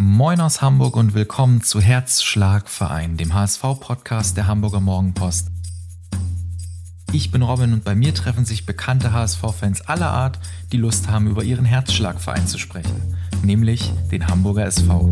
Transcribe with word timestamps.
Moin 0.00 0.40
aus 0.40 0.62
Hamburg 0.62 0.94
und 0.94 1.14
willkommen 1.14 1.60
zu 1.60 1.80
Herzschlagverein, 1.80 3.16
dem 3.16 3.34
HSV-Podcast 3.34 4.36
der 4.36 4.46
Hamburger 4.46 4.78
Morgenpost. 4.78 5.48
Ich 7.10 7.32
bin 7.32 7.42
Robin 7.42 7.72
und 7.72 7.82
bei 7.82 7.96
mir 7.96 8.14
treffen 8.14 8.44
sich 8.44 8.64
bekannte 8.64 9.12
HSV-Fans 9.12 9.88
aller 9.88 10.12
Art, 10.12 10.38
die 10.70 10.76
Lust 10.76 11.08
haben, 11.08 11.26
über 11.26 11.42
ihren 11.42 11.64
Herzschlagverein 11.64 12.46
zu 12.46 12.58
sprechen, 12.58 13.18
nämlich 13.42 13.92
den 14.12 14.28
Hamburger 14.28 14.66
SV. 14.66 15.10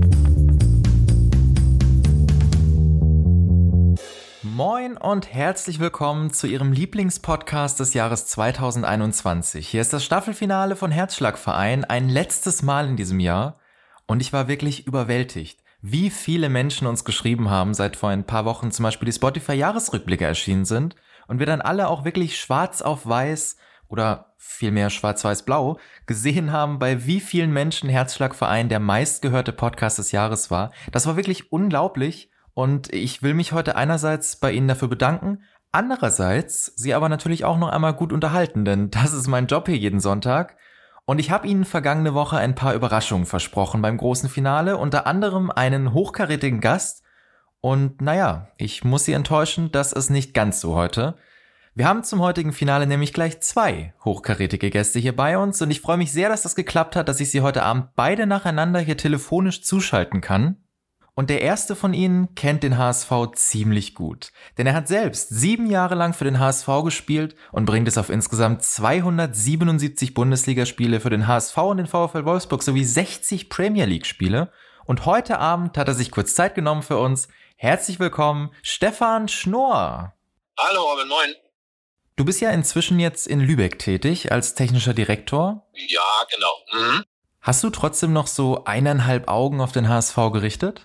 Moin 4.45 4.97
und 4.97 5.35
herzlich 5.35 5.81
willkommen 5.81 6.33
zu 6.33 6.47
Ihrem 6.47 6.71
Lieblingspodcast 6.71 7.81
des 7.81 7.93
Jahres 7.93 8.29
2021. 8.29 9.67
Hier 9.67 9.81
ist 9.81 9.93
das 9.93 10.05
Staffelfinale 10.05 10.77
von 10.77 10.93
Herzschlagverein, 10.93 11.85
ein 11.85 12.09
letztes 12.09 12.63
Mal 12.63 12.87
in 12.89 12.97
diesem 12.97 13.19
Jahr. 13.19 13.57
Und 14.07 14.21
ich 14.21 14.33
war 14.33 14.49
wirklich 14.49 14.87
überwältigt, 14.87 15.63
wie 15.83 16.11
viele 16.11 16.49
Menschen 16.49 16.87
uns 16.87 17.05
geschrieben 17.05 17.51
haben, 17.51 17.75
seit 17.75 17.97
vor 17.97 18.11
ein 18.11 18.25
paar 18.25 18.45
Wochen 18.45 18.71
zum 18.71 18.85
Beispiel 18.85 19.07
die 19.07 19.13
Spotify-Jahresrückblicke 19.13 20.25
erschienen 20.25 20.65
sind 20.65 20.97
und 21.29 21.39
wir 21.39 21.47
dann 21.47 21.61
alle 21.61 21.89
auch 21.89 22.05
wirklich 22.05 22.39
schwarz 22.39 22.83
auf 22.83 23.07
weiß 23.07 23.57
oder 23.89 24.35
vielmehr 24.39 24.91
schwarz-weiß-blau 24.91 25.79
gesehen 26.07 26.53
haben, 26.53 26.79
bei 26.79 27.07
wie 27.07 27.21
vielen 27.21 27.53
Menschen 27.53 27.89
Herzschlagverein 27.89 28.69
der 28.69 28.81
meistgehörte 28.81 29.53
Podcast 29.53 29.99
des 29.99 30.13
Jahres 30.13 30.51
war. 30.51 30.73
Das 30.93 31.07
war 31.07 31.17
wirklich 31.17 31.53
unglaublich 31.53 32.31
und 32.55 32.93
ich 32.93 33.23
will 33.23 33.35
mich 33.35 33.53
heute 33.53 33.77
einerseits 33.77 34.37
bei 34.37 34.53
Ihnen 34.53 34.69
dafür 34.69 34.89
bedanken, 34.89 35.43
andererseits 35.73 36.73
Sie 36.77 36.95
aber 36.95 37.09
natürlich 37.09 37.45
auch 37.45 37.59
noch 37.59 37.69
einmal 37.69 37.95
gut 37.95 38.13
unterhalten, 38.13 38.65
denn 38.65 38.91
das 38.91 39.13
ist 39.13 39.27
mein 39.27 39.47
Job 39.47 39.67
hier 39.67 39.77
jeden 39.77 40.01
Sonntag 40.01 40.57
und 41.07 41.21
ich 41.21 41.31
habe 41.31 41.47
Ihnen 41.47 41.65
vergangene 41.65 42.15
Woche 42.15 42.37
ein 42.37 42.55
paar 42.57 42.75
Überraschungen 42.75 43.27
versprochen 43.27 43.81
beim 43.81 43.97
großen 43.97 44.29
Finale, 44.29 44.77
unter 44.77 45.07
anderem 45.07 45.51
einen 45.51 45.93
hochkarätigen 45.93 46.61
Gast. 46.61 47.03
Und 47.61 48.03
naja, 48.03 48.49
ich 48.59 48.85
muss 48.85 49.05
Sie 49.05 49.13
enttäuschen, 49.13 49.71
das 49.73 49.93
ist 49.93 50.11
nicht 50.11 50.35
ganz 50.35 50.61
so 50.61 50.75
heute. 50.75 51.17
Wir 51.75 51.87
haben 51.87 52.03
zum 52.03 52.21
heutigen 52.21 52.53
Finale 52.53 52.87
nämlich 52.87 53.13
gleich 53.13 53.41
zwei 53.41 53.95
hochkarätige 54.05 54.71
Gäste 54.71 54.99
hier 54.99 55.15
bei 55.15 55.39
uns 55.39 55.63
und 55.63 55.71
ich 55.71 55.81
freue 55.81 55.99
mich 55.99 56.11
sehr, 56.11 56.29
dass 56.29 56.43
das 56.43 56.57
geklappt 56.57 56.97
hat, 56.97 57.09
dass 57.09 57.21
ich 57.21 57.31
Sie 57.31 57.41
heute 57.41 57.63
Abend 57.63 57.95
beide 57.95 58.27
nacheinander 58.27 58.81
hier 58.81 58.97
telefonisch 58.97 59.63
zuschalten 59.63 60.21
kann. 60.21 60.57
Und 61.19 61.31
der 61.31 61.41
erste 61.41 61.75
von 61.75 61.95
ihnen 61.95 62.35
kennt 62.35 62.63
den 62.63 62.77
HSV 62.77 63.11
ziemlich 63.35 63.95
gut. 63.95 64.33
Denn 64.59 64.67
er 64.67 64.75
hat 64.75 64.87
selbst 64.87 65.31
sieben 65.31 65.67
Jahre 65.71 65.95
lang 65.95 66.13
für 66.13 66.25
den 66.25 66.39
HSV 66.39 66.69
gespielt 66.85 67.35
und 67.53 67.65
bringt 67.65 67.89
es 67.89 67.97
auf 67.97 68.11
insgesamt 68.11 68.63
277 68.63 70.13
Bundesligaspiele 70.13 71.01
für 71.01 71.09
den 71.09 71.27
HSV 71.27 71.57
und 71.57 71.79
den 71.79 71.87
VfL 71.87 72.27
Wolfsburg 72.27 72.63
sowie 72.63 72.85
60 72.85 73.49
Premier 73.49 73.87
League 73.87 74.05
Spiele. 74.05 74.53
Und 74.85 75.07
heute 75.07 75.39
Abend 75.39 75.79
hat 75.79 75.89
er 75.89 75.95
sich 75.95 76.11
kurz 76.11 76.35
Zeit 76.35 76.55
genommen 76.55 76.83
für 76.83 76.99
uns. 76.99 77.29
Herzlich 77.57 77.99
willkommen, 77.99 78.51
Stefan 78.61 79.29
Schnorr. 79.29 80.13
Hallo 80.59 80.83
Robin, 80.83 81.09
moin. 81.09 81.35
Du 82.17 82.27
bist 82.27 82.43
ja 82.43 82.51
inzwischen 82.51 83.01
jetzt 83.01 83.27
in 83.27 83.41
Lübeck 83.41 83.79
tätig 83.79 84.33
als 84.33 84.55
technischer 84.55 84.93
Direktor. 84.93 85.67
Ja, 85.73 86.27
genau. 86.31 86.85
Mhm. 86.91 87.05
Hast 87.41 87.65
du 87.65 87.71
trotzdem 87.71 88.13
noch 88.13 88.27
so 88.27 88.65
eineinhalb 88.65 89.29
Augen 89.29 89.63
auf 89.63 89.73
den 89.73 89.89
HSV 89.89 90.17
gerichtet? 90.31 90.85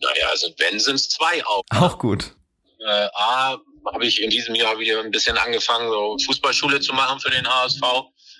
Naja, 0.00 0.28
also 0.30 0.52
wenn 0.58 0.78
sind 0.78 0.96
es 0.96 1.08
zwei 1.08 1.44
Augen. 1.44 1.66
Auch 1.70 1.98
gut. 1.98 2.34
Äh, 2.80 3.08
A, 3.14 3.58
habe 3.92 4.06
ich 4.06 4.22
in 4.22 4.30
diesem 4.30 4.54
Jahr 4.54 4.78
wieder 4.78 5.00
ein 5.00 5.10
bisschen 5.10 5.36
angefangen, 5.38 5.88
so 5.90 6.16
Fußballschule 6.26 6.80
zu 6.80 6.92
machen 6.92 7.20
für 7.20 7.30
den 7.30 7.48
HSV 7.48 7.82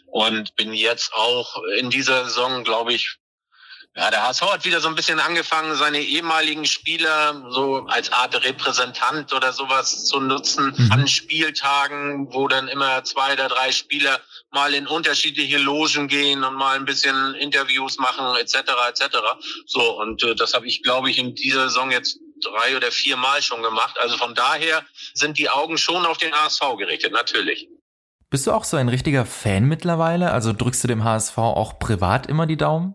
und 0.07 0.55
bin 0.57 0.73
jetzt 0.73 1.13
auch 1.15 1.63
in 1.79 1.91
dieser 1.91 2.25
Saison, 2.25 2.65
glaube 2.65 2.93
ich, 2.93 3.19
ja, 3.97 4.11
der 4.11 4.23
HSV 4.23 4.43
hat 4.43 4.65
wieder 4.65 4.81
so 4.81 4.89
ein 4.89 4.95
bisschen 4.95 5.19
angefangen, 5.19 5.75
seine 5.75 5.99
ehemaligen 5.99 6.67
Spieler 6.67 7.43
so 7.51 7.85
als 7.89 8.13
Art 8.13 8.45
Repräsentant 8.45 9.33
oder 9.33 9.53
sowas 9.53 10.05
zu 10.05 10.21
nutzen 10.21 10.73
mhm. 10.77 10.93
an 10.93 11.09
Spieltagen, 11.09 12.33
wo 12.33 12.47
dann 12.47 12.69
immer 12.69 13.03
zwei 13.03 13.33
oder 13.33 13.49
drei 13.49 13.73
Spieler 13.73 14.21
mal 14.51 14.73
in 14.75 14.87
unterschiedliche 14.87 15.59
Logen 15.59 16.09
gehen 16.09 16.45
und 16.45 16.55
mal 16.55 16.77
ein 16.77 16.85
bisschen 16.85 17.35
Interviews 17.35 17.99
machen 17.99 18.37
etc. 18.41 18.55
etc. 18.89 19.19
So 19.67 20.01
und 20.01 20.23
äh, 20.23 20.35
das 20.35 20.55
habe 20.55 20.67
ich, 20.67 20.83
glaube 20.83 21.11
ich, 21.11 21.19
in 21.19 21.35
dieser 21.35 21.69
Saison 21.69 21.91
jetzt 21.91 22.19
drei 22.43 22.77
oder 22.77 22.91
vier 22.91 23.17
Mal 23.17 23.43
schon 23.43 23.63
gemacht. 23.63 23.97
Also 24.01 24.17
von 24.17 24.35
daher 24.35 24.85
sind 25.15 25.39
die 25.39 25.51
Augen 25.51 25.79
schon 25.79 26.07
auf 26.07 26.19
den 26.19 26.33
HSV 26.33 26.77
gerichtet, 26.79 27.13
natürlich. 27.13 27.69
Bist 28.31 28.47
du 28.47 28.53
auch 28.53 28.65
so 28.65 28.77
ein 28.77 28.89
richtiger 28.89 29.25
Fan 29.25 29.65
mittlerweile? 29.65 30.33
Also 30.33 30.53
drückst 30.53 30.85
du 30.85 30.89
dem 30.89 31.03
HSV 31.05 31.39
auch 31.39 31.79
privat 31.79 32.27
immer 32.27 32.47
die 32.47 32.59
Daumen? 32.59 32.95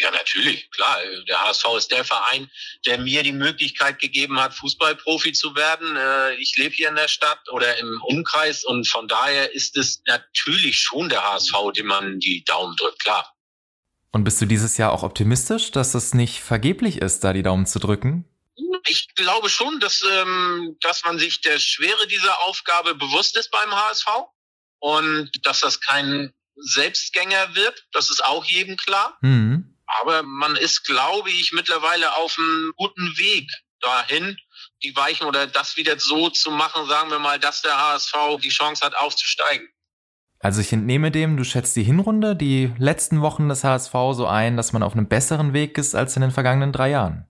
Ja, 0.00 0.12
natürlich, 0.12 0.70
klar. 0.70 0.98
Der 1.26 1.44
HSV 1.44 1.64
ist 1.76 1.90
der 1.90 2.04
Verein, 2.04 2.48
der 2.86 2.98
mir 2.98 3.24
die 3.24 3.32
Möglichkeit 3.32 3.98
gegeben 3.98 4.40
hat, 4.40 4.54
Fußballprofi 4.54 5.32
zu 5.32 5.56
werden. 5.56 5.96
Äh, 5.96 6.34
ich 6.34 6.56
lebe 6.56 6.74
hier 6.74 6.88
in 6.88 6.94
der 6.94 7.08
Stadt 7.08 7.40
oder 7.50 7.78
im 7.78 8.00
Umkreis 8.02 8.64
und 8.64 8.88
von 8.88 9.08
daher 9.08 9.52
ist 9.54 9.76
es 9.76 10.02
natürlich 10.06 10.78
schon 10.78 11.08
der 11.08 11.24
HSV, 11.24 11.52
dem 11.76 11.86
man 11.86 12.20
die 12.20 12.44
Daumen 12.44 12.76
drückt, 12.76 13.02
klar. 13.02 13.34
Und 14.12 14.24
bist 14.24 14.40
du 14.40 14.46
dieses 14.46 14.76
Jahr 14.78 14.92
auch 14.92 15.02
optimistisch, 15.02 15.72
dass 15.72 15.94
es 15.94 16.14
nicht 16.14 16.40
vergeblich 16.40 16.98
ist, 16.98 17.24
da 17.24 17.32
die 17.32 17.42
Daumen 17.42 17.66
zu 17.66 17.78
drücken? 17.78 18.24
Ich 18.86 19.14
glaube 19.14 19.50
schon, 19.50 19.80
dass, 19.80 20.02
ähm, 20.10 20.76
dass 20.80 21.04
man 21.04 21.18
sich 21.18 21.40
der 21.40 21.58
Schwere 21.58 22.06
dieser 22.06 22.40
Aufgabe 22.42 22.94
bewusst 22.94 23.36
ist 23.36 23.50
beim 23.50 23.70
HSV 23.70 24.06
und 24.78 25.30
dass 25.44 25.60
das 25.60 25.80
kein 25.80 26.32
Selbstgänger 26.56 27.54
wird. 27.54 27.86
Das 27.92 28.10
ist 28.10 28.24
auch 28.24 28.44
jedem 28.44 28.76
klar. 28.76 29.18
Mhm. 29.20 29.74
Aber 30.00 30.22
man 30.22 30.56
ist, 30.56 30.84
glaube 30.84 31.30
ich, 31.30 31.52
mittlerweile 31.52 32.16
auf 32.16 32.36
einem 32.38 32.72
guten 32.76 33.16
Weg 33.18 33.50
dahin, 33.80 34.36
die 34.82 34.94
Weichen 34.96 35.26
oder 35.26 35.46
das 35.46 35.76
wieder 35.76 35.98
so 35.98 36.30
zu 36.30 36.50
machen, 36.50 36.86
sagen 36.86 37.10
wir 37.10 37.18
mal, 37.18 37.38
dass 37.38 37.62
der 37.62 37.76
HSV 37.76 38.14
die 38.42 38.48
Chance 38.48 38.84
hat, 38.84 38.96
aufzusteigen. 38.96 39.68
Also 40.40 40.60
ich 40.60 40.72
entnehme 40.72 41.10
dem, 41.10 41.36
du 41.36 41.44
schätzt 41.44 41.74
die 41.74 41.82
Hinrunde, 41.82 42.36
die 42.36 42.72
letzten 42.78 43.22
Wochen 43.22 43.48
des 43.48 43.64
HSV 43.64 43.92
so 44.12 44.26
ein, 44.26 44.56
dass 44.56 44.72
man 44.72 44.84
auf 44.84 44.92
einem 44.92 45.08
besseren 45.08 45.52
Weg 45.52 45.78
ist 45.78 45.94
als 45.94 46.14
in 46.14 46.22
den 46.22 46.30
vergangenen 46.30 46.72
drei 46.72 46.90
Jahren. 46.90 47.28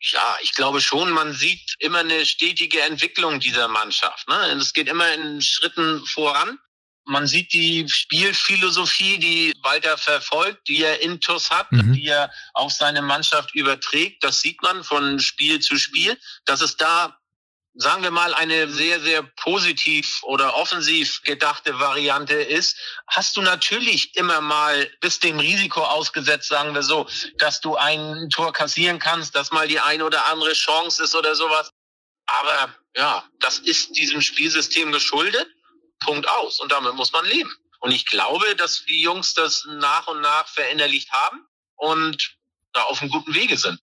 Ja, 0.00 0.36
ich 0.42 0.54
glaube 0.54 0.80
schon, 0.80 1.10
man 1.10 1.32
sieht 1.32 1.76
immer 1.78 1.98
eine 1.98 2.24
stetige 2.26 2.80
Entwicklung 2.80 3.38
dieser 3.38 3.68
Mannschaft. 3.68 4.26
Ne? 4.28 4.34
Es 4.58 4.72
geht 4.72 4.88
immer 4.88 5.12
in 5.14 5.40
Schritten 5.40 6.04
voran. 6.06 6.58
Man 7.04 7.26
sieht 7.26 7.52
die 7.52 7.88
Spielphilosophie, 7.88 9.18
die 9.18 9.54
Walter 9.62 9.98
verfolgt, 9.98 10.68
die 10.68 10.82
er 10.82 11.00
intus 11.00 11.50
hat, 11.50 11.70
mhm. 11.72 11.94
die 11.94 12.06
er 12.06 12.32
auf 12.54 12.72
seine 12.72 13.02
Mannschaft 13.02 13.54
überträgt. 13.54 14.22
Das 14.22 14.40
sieht 14.40 14.62
man 14.62 14.84
von 14.84 15.18
Spiel 15.18 15.60
zu 15.60 15.76
Spiel, 15.76 16.16
dass 16.44 16.60
es 16.60 16.76
da, 16.76 17.18
sagen 17.74 18.04
wir 18.04 18.12
mal, 18.12 18.34
eine 18.34 18.68
sehr, 18.68 19.00
sehr 19.00 19.22
positiv 19.22 20.22
oder 20.22 20.54
offensiv 20.56 21.22
gedachte 21.22 21.80
Variante 21.80 22.34
ist. 22.34 22.76
Hast 23.08 23.36
du 23.36 23.42
natürlich 23.42 24.14
immer 24.16 24.40
mal 24.40 24.88
bis 25.00 25.18
dem 25.18 25.40
Risiko 25.40 25.82
ausgesetzt, 25.82 26.48
sagen 26.48 26.72
wir 26.74 26.84
so, 26.84 27.08
dass 27.38 27.60
du 27.60 27.76
ein 27.76 28.28
Tor 28.30 28.52
kassieren 28.52 29.00
kannst, 29.00 29.34
dass 29.34 29.50
mal 29.50 29.66
die 29.66 29.80
eine 29.80 30.04
oder 30.04 30.28
andere 30.28 30.52
Chance 30.52 31.02
ist 31.02 31.16
oder 31.16 31.34
sowas. 31.34 31.72
Aber 32.26 32.74
ja, 32.96 33.24
das 33.40 33.58
ist 33.58 33.96
diesem 33.96 34.20
Spielsystem 34.20 34.92
geschuldet. 34.92 35.48
Punkt 36.04 36.28
aus. 36.28 36.60
Und 36.60 36.72
damit 36.72 36.94
muss 36.94 37.12
man 37.12 37.24
leben. 37.24 37.50
Und 37.80 37.90
ich 37.90 38.06
glaube, 38.06 38.54
dass 38.56 38.84
die 38.84 39.00
Jungs 39.00 39.34
das 39.34 39.66
nach 39.66 40.06
und 40.06 40.20
nach 40.20 40.46
verinnerlicht 40.48 41.10
haben 41.10 41.44
und 41.76 42.36
da 42.72 42.82
auf 42.84 43.02
einem 43.02 43.10
guten 43.10 43.34
Wege 43.34 43.56
sind. 43.56 43.80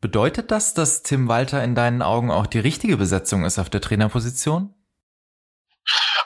Bedeutet 0.00 0.50
das, 0.50 0.74
dass 0.74 1.02
Tim 1.02 1.26
Walter 1.26 1.64
in 1.64 1.74
deinen 1.74 2.02
Augen 2.02 2.30
auch 2.30 2.46
die 2.46 2.58
richtige 2.58 2.96
Besetzung 2.96 3.44
ist 3.44 3.58
auf 3.58 3.70
der 3.70 3.80
Trainerposition? 3.80 4.72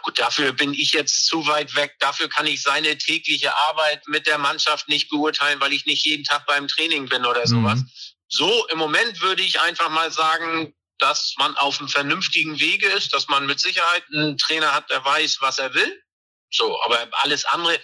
Gut, 0.02 0.18
dafür 0.18 0.52
bin 0.52 0.74
ich 0.74 0.92
jetzt 0.92 1.26
zu 1.26 1.46
weit 1.46 1.74
weg. 1.76 1.96
Dafür 2.00 2.28
kann 2.28 2.46
ich 2.46 2.62
seine 2.62 2.96
tägliche 2.98 3.54
Arbeit 3.68 4.06
mit 4.08 4.26
der 4.26 4.38
Mannschaft 4.38 4.88
nicht 4.88 5.08
beurteilen, 5.10 5.60
weil 5.60 5.72
ich 5.72 5.86
nicht 5.86 6.04
jeden 6.04 6.24
Tag 6.24 6.46
beim 6.46 6.68
Training 6.68 7.08
bin 7.08 7.24
oder 7.24 7.46
sowas. 7.46 7.80
Mhm. 7.80 7.90
So, 8.28 8.66
im 8.68 8.78
Moment 8.78 9.20
würde 9.20 9.42
ich 9.42 9.60
einfach 9.60 9.90
mal 9.90 10.10
sagen, 10.10 10.74
dass 11.00 11.34
man 11.38 11.56
auf 11.56 11.78
einem 11.78 11.88
vernünftigen 11.88 12.60
Wege 12.60 12.86
ist, 12.88 13.14
dass 13.14 13.28
man 13.28 13.46
mit 13.46 13.60
Sicherheit 13.60 14.04
einen 14.12 14.38
Trainer 14.38 14.74
hat, 14.74 14.90
der 14.90 15.04
weiß, 15.04 15.38
was 15.40 15.58
er 15.58 15.74
will. 15.74 16.02
So, 16.52 16.76
aber 16.84 17.08
alles 17.22 17.44
andere, 17.44 17.76
äh, 17.76 17.78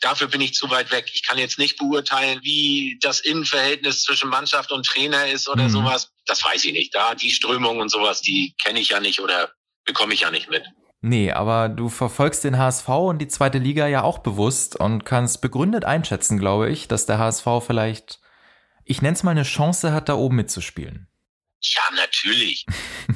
dafür 0.00 0.28
bin 0.28 0.40
ich 0.40 0.54
zu 0.54 0.70
weit 0.70 0.92
weg. 0.92 1.10
Ich 1.12 1.26
kann 1.26 1.36
jetzt 1.36 1.58
nicht 1.58 1.78
beurteilen, 1.78 2.40
wie 2.42 2.96
das 3.00 3.20
Innenverhältnis 3.20 4.02
zwischen 4.02 4.30
Mannschaft 4.30 4.70
und 4.70 4.86
Trainer 4.86 5.26
ist 5.26 5.48
oder 5.48 5.64
mhm. 5.64 5.70
sowas. 5.70 6.12
Das 6.26 6.44
weiß 6.44 6.64
ich 6.64 6.72
nicht. 6.72 6.94
Da 6.94 7.14
die 7.14 7.30
Strömung 7.30 7.80
und 7.80 7.88
sowas, 7.88 8.20
die 8.20 8.54
kenne 8.62 8.78
ich 8.78 8.90
ja 8.90 9.00
nicht 9.00 9.20
oder 9.20 9.52
bekomme 9.84 10.14
ich 10.14 10.20
ja 10.20 10.30
nicht 10.30 10.48
mit. 10.48 10.64
Nee, 11.00 11.32
aber 11.32 11.68
du 11.68 11.90
verfolgst 11.90 12.44
den 12.44 12.56
HSV 12.56 12.88
und 12.88 13.18
die 13.18 13.28
zweite 13.28 13.58
Liga 13.58 13.86
ja 13.86 14.02
auch 14.02 14.18
bewusst 14.18 14.76
und 14.76 15.04
kannst 15.04 15.42
begründet 15.42 15.84
einschätzen, 15.84 16.38
glaube 16.38 16.70
ich, 16.70 16.88
dass 16.88 17.04
der 17.04 17.18
HSV 17.18 17.46
vielleicht, 17.66 18.20
ich 18.84 19.02
nenne 19.02 19.14
es 19.14 19.22
mal 19.22 19.32
eine 19.32 19.42
Chance 19.42 19.92
hat, 19.92 20.08
da 20.08 20.14
oben 20.14 20.36
mitzuspielen. 20.36 21.08
Ja, 21.72 21.82
natürlich. 21.94 22.64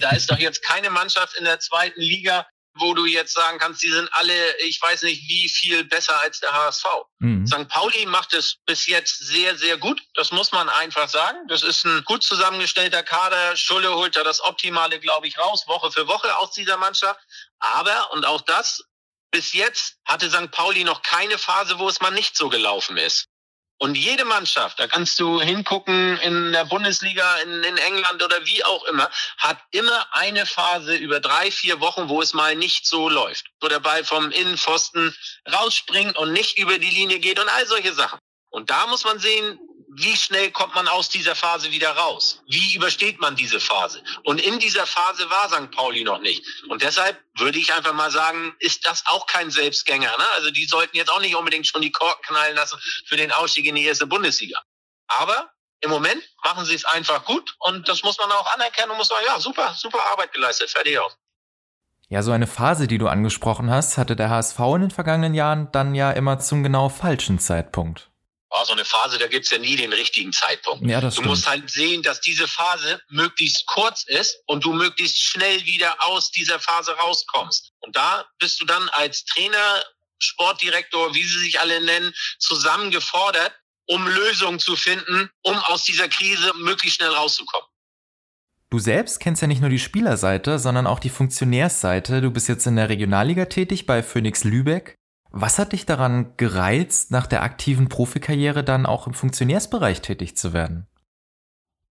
da 0.01 0.11
ist 0.11 0.31
doch 0.31 0.39
jetzt 0.39 0.63
keine 0.63 0.91
Mannschaft 0.91 1.37
in 1.37 1.45
der 1.45 1.61
zweiten 1.61 2.01
Liga, 2.01 2.47
wo 2.81 2.95
du 2.95 3.07
jetzt 3.07 3.35
sagen 3.35 3.59
kannst, 3.59 3.83
die 3.83 3.91
sind 3.91 4.09
alle, 4.13 4.57
ich 4.59 4.81
weiß 4.81 5.03
nicht, 5.03 5.29
wie 5.29 5.49
viel 5.49 5.85
besser 5.85 6.19
als 6.21 6.41
der 6.41 6.53
HSV. 6.53 6.85
Mhm. 7.19 7.47
St. 7.47 7.69
Pauli 7.69 8.07
macht 8.07 8.33
es 8.33 8.57
bis 8.67 8.87
jetzt 8.87 9.19
sehr, 9.19 9.57
sehr 9.57 9.77
gut. 9.77 10.01
Das 10.15 10.33
muss 10.33 10.53
man 10.53 10.69
einfach 10.69 11.09
sagen. 11.09 11.39
Das 11.49 11.63
ist 11.63 11.85
ein 11.85 12.05
gut 12.05 12.23
zusammengestellter 12.23 13.03
Kader. 13.03 13.57
Schulle 13.57 13.95
holt 13.95 14.17
da 14.17 14.23
das 14.23 14.41
Optimale, 14.41 15.01
glaube 15.01 15.27
ich, 15.27 15.39
raus, 15.39 15.65
Woche 15.67 15.91
für 15.91 16.07
Woche 16.07 16.37
aus 16.39 16.53
dieser 16.53 16.77
Mannschaft. 16.77 17.21
Aber, 17.59 18.13
und 18.13 18.25
auch 18.25 18.43
das, 18.43 18.83
bis 19.31 19.53
jetzt 19.53 19.97
hatte 20.05 20.31
St. 20.31 20.51
Pauli 20.51 20.85
noch 20.85 21.03
keine 21.03 21.39
Phase, 21.39 21.79
wo 21.79 21.89
es 21.89 22.01
mal 22.01 22.11
nicht 22.11 22.37
so 22.37 22.49
gelaufen 22.49 22.97
ist. 22.97 23.29
Und 23.81 23.97
jede 23.97 24.25
Mannschaft, 24.25 24.81
da 24.81 24.89
kannst 24.89 25.21
du 25.21 25.41
hingucken 25.41 26.19
in 26.19 26.53
der 26.53 26.65
Bundesliga, 26.65 27.37
in, 27.39 27.63
in, 27.63 27.77
England 27.77 28.23
oder 28.23 28.45
wie 28.45 28.65
auch 28.65 28.85
immer, 28.85 29.09
hat 29.39 29.59
immer 29.71 30.07
eine 30.11 30.47
Phase 30.47 30.97
über 30.97 31.21
drei, 31.21 31.53
vier 31.53 31.81
Wochen, 31.81 32.09
wo 32.09 32.21
es 32.21 32.35
mal 32.35 32.57
nicht 32.57 32.87
so 32.87 33.09
läuft. 33.09 33.47
Wo 33.61 33.69
der 33.69 33.79
Ball 33.79 34.03
vom 34.05 34.33
Innenpfosten 34.33 35.17
rausspringt 35.53 36.17
und 36.17 36.33
nicht 36.33 36.59
über 36.59 36.79
die 36.79 36.91
Linie 36.91 37.21
geht 37.21 37.39
und 37.39 37.49
all 37.49 37.67
solche 37.67 37.95
Sachen. 37.95 38.19
Und 38.51 38.71
da 38.71 38.89
muss 38.89 39.05
man 39.05 39.21
sehen, 39.21 39.61
wie 39.91 40.17
schnell 40.17 40.51
kommt 40.51 40.75
man 40.75 40.87
aus 40.87 41.09
dieser 41.09 41.35
Phase 41.35 41.71
wieder 41.71 41.91
raus? 41.91 42.43
Wie 42.47 42.75
übersteht 42.75 43.21
man 43.21 43.37
diese 43.37 43.59
Phase? 43.59 44.03
Und 44.23 44.41
in 44.41 44.59
dieser 44.59 44.87
Phase 44.87 45.29
war 45.31 45.49
St. 45.49 45.71
Pauli 45.71 46.05
noch 46.05 46.21
nicht. 46.21 46.45
Und 46.69 46.83
deshalb 46.83 47.19
würde 47.37 47.59
ich 47.59 47.73
einfach 47.73 47.95
mal 47.95 48.11
sagen, 48.11 48.55
ist 48.59 48.87
das 48.87 49.05
auch 49.07 49.27
kein 49.27 49.51
Selbstgänger. 49.51 50.11
Ne? 50.11 50.25
Also 50.35 50.51
die 50.51 50.67
sollten 50.67 50.97
jetzt 50.97 51.11
auch 51.11 51.21
nicht 51.21 51.35
unbedingt 51.35 51.67
schon 51.67 51.83
die 51.83 51.93
Korken 51.93 52.23
knallen 52.27 52.57
lassen 52.57 52.79
für 53.07 53.17
den 53.17 53.33
Ausstieg 53.33 53.67
in 53.67 53.77
die 53.77 53.85
erste 53.85 54.07
Bundesliga. 54.07 54.61
Aber 55.07 55.53
im 55.81 55.91
Moment 55.91 56.23
machen 56.45 56.65
sie 56.65 56.75
es 56.75 56.85
einfach 56.85 57.25
gut 57.25 57.57
und 57.61 57.89
das 57.89 58.03
muss 58.03 58.19
man 58.19 58.31
auch 58.33 58.55
anerkennen 58.55 58.91
und 58.91 58.99
muss 58.99 59.09
sagen, 59.09 59.25
ja, 59.27 59.41
super, 59.41 59.75
super 59.77 60.01
Arbeit 60.13 60.33
geleistet, 60.33 60.71
fertig 60.71 60.99
aus. 60.99 61.17
Ja, 62.11 62.23
so 62.23 62.33
eine 62.33 62.47
Phase, 62.47 62.89
die 62.89 62.99
du 62.99 63.07
angesprochen 63.07 63.71
hast, 63.71 63.99
hatte 63.99 64.17
der 64.17 64.31
HSV 64.31 64.59
in 64.59 64.81
den 64.81 64.91
vergangenen 64.91 65.35
Jahren 65.35 65.71
dann 65.73 65.95
ja 65.95 66.11
immer 66.11 66.39
zum 66.39 66.63
genau 66.63 66.89
falschen 66.89 67.39
Zeitpunkt. 67.39 68.08
Oh, 68.51 68.65
so 68.65 68.73
eine 68.73 68.85
Phase, 68.85 69.19
da 69.19 69.27
gibt's 69.27 69.51
ja 69.51 69.59
nie 69.59 69.77
den 69.77 69.93
richtigen 69.93 70.33
Zeitpunkt. 70.33 70.87
Ja, 70.87 71.01
das 71.01 71.15
du 71.15 71.21
stimmt. 71.21 71.29
musst 71.29 71.47
halt 71.47 71.71
sehen, 71.71 72.03
dass 72.03 72.21
diese 72.21 72.49
Phase 72.49 73.01
möglichst 73.11 73.67
kurz 73.67 74.05
ist 74.07 74.41
und 74.47 74.65
du 74.65 74.73
möglichst 74.73 75.21
schnell 75.23 75.65
wieder 75.67 75.95
aus 76.05 76.31
dieser 76.31 76.59
Phase 76.59 76.93
rauskommst. 76.93 77.73
Und 77.81 77.95
da 77.95 78.27
bist 78.39 78.61
du 78.61 78.65
dann 78.65 78.89
als 78.91 79.25
Trainer, 79.27 79.85
Sportdirektor, 80.19 81.15
wie 81.15 81.23
sie 81.23 81.41
sich 81.41 81.61
alle 81.61 81.81
nennen, 81.83 82.13
zusammengefordert, 82.39 83.53
um 83.87 84.07
Lösungen 84.07 84.59
zu 84.59 84.77
finden, 84.77 85.31
um 85.43 85.57
aus 85.59 85.85
dieser 85.85 86.09
Krise 86.09 86.53
möglichst 86.57 86.97
schnell 86.97 87.11
rauszukommen. 87.11 87.69
Du 88.71 88.79
selbst 88.79 89.19
kennst 89.21 89.41
ja 89.41 89.49
nicht 89.49 89.63
nur 89.63 89.71
die 89.71 89.79
Spielerseite, 89.79 90.59
sondern 90.59 90.87
auch 90.87 90.99
die 90.99 91.09
Funktionärsseite. 91.09 92.21
Du 92.21 92.31
bist 92.31 92.49
jetzt 92.49 92.67
in 92.67 92.77
der 92.77 92.91
Regionalliga 92.91 93.47
tätig 93.47 93.87
bei 93.87 94.03
Phoenix 94.03 94.45
Lübeck. 94.45 94.95
Was 95.41 95.61
hat 95.61 95.73
dich 95.73 95.87
daran 95.87 96.37
gereizt, 96.37 97.13
nach 97.13 97.29
der 97.29 97.45
aktiven 97.45 97.89
Profikarriere 97.89 98.65
dann 98.65 98.87
auch 98.87 99.07
im 99.07 99.15
Funktionärsbereich 99.15 100.01
tätig 100.01 100.37
zu 100.37 100.53
werden? 100.53 100.89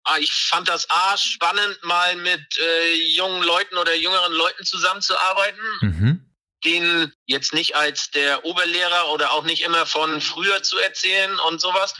Ah, 0.03 0.17
ich 0.19 0.33
fand 0.33 0.67
das 0.67 0.89
A 0.89 1.15
spannend, 1.15 1.79
mal 1.83 2.17
mit 2.17 2.45
äh, 2.57 2.93
jungen 3.15 3.41
Leuten 3.43 3.77
oder 3.77 3.95
jüngeren 3.95 4.33
Leuten 4.33 4.65
zusammenzuarbeiten. 4.65 5.61
Mhm. 5.79 6.35
Denen 6.65 7.13
jetzt 7.25 7.53
nicht 7.53 7.77
als 7.77 8.11
der 8.11 8.43
Oberlehrer 8.43 9.13
oder 9.13 9.31
auch 9.31 9.43
nicht 9.43 9.61
immer 9.61 9.85
von 9.85 10.19
früher 10.19 10.61
zu 10.63 10.77
erzählen 10.79 11.39
und 11.47 11.61
sowas. 11.61 11.93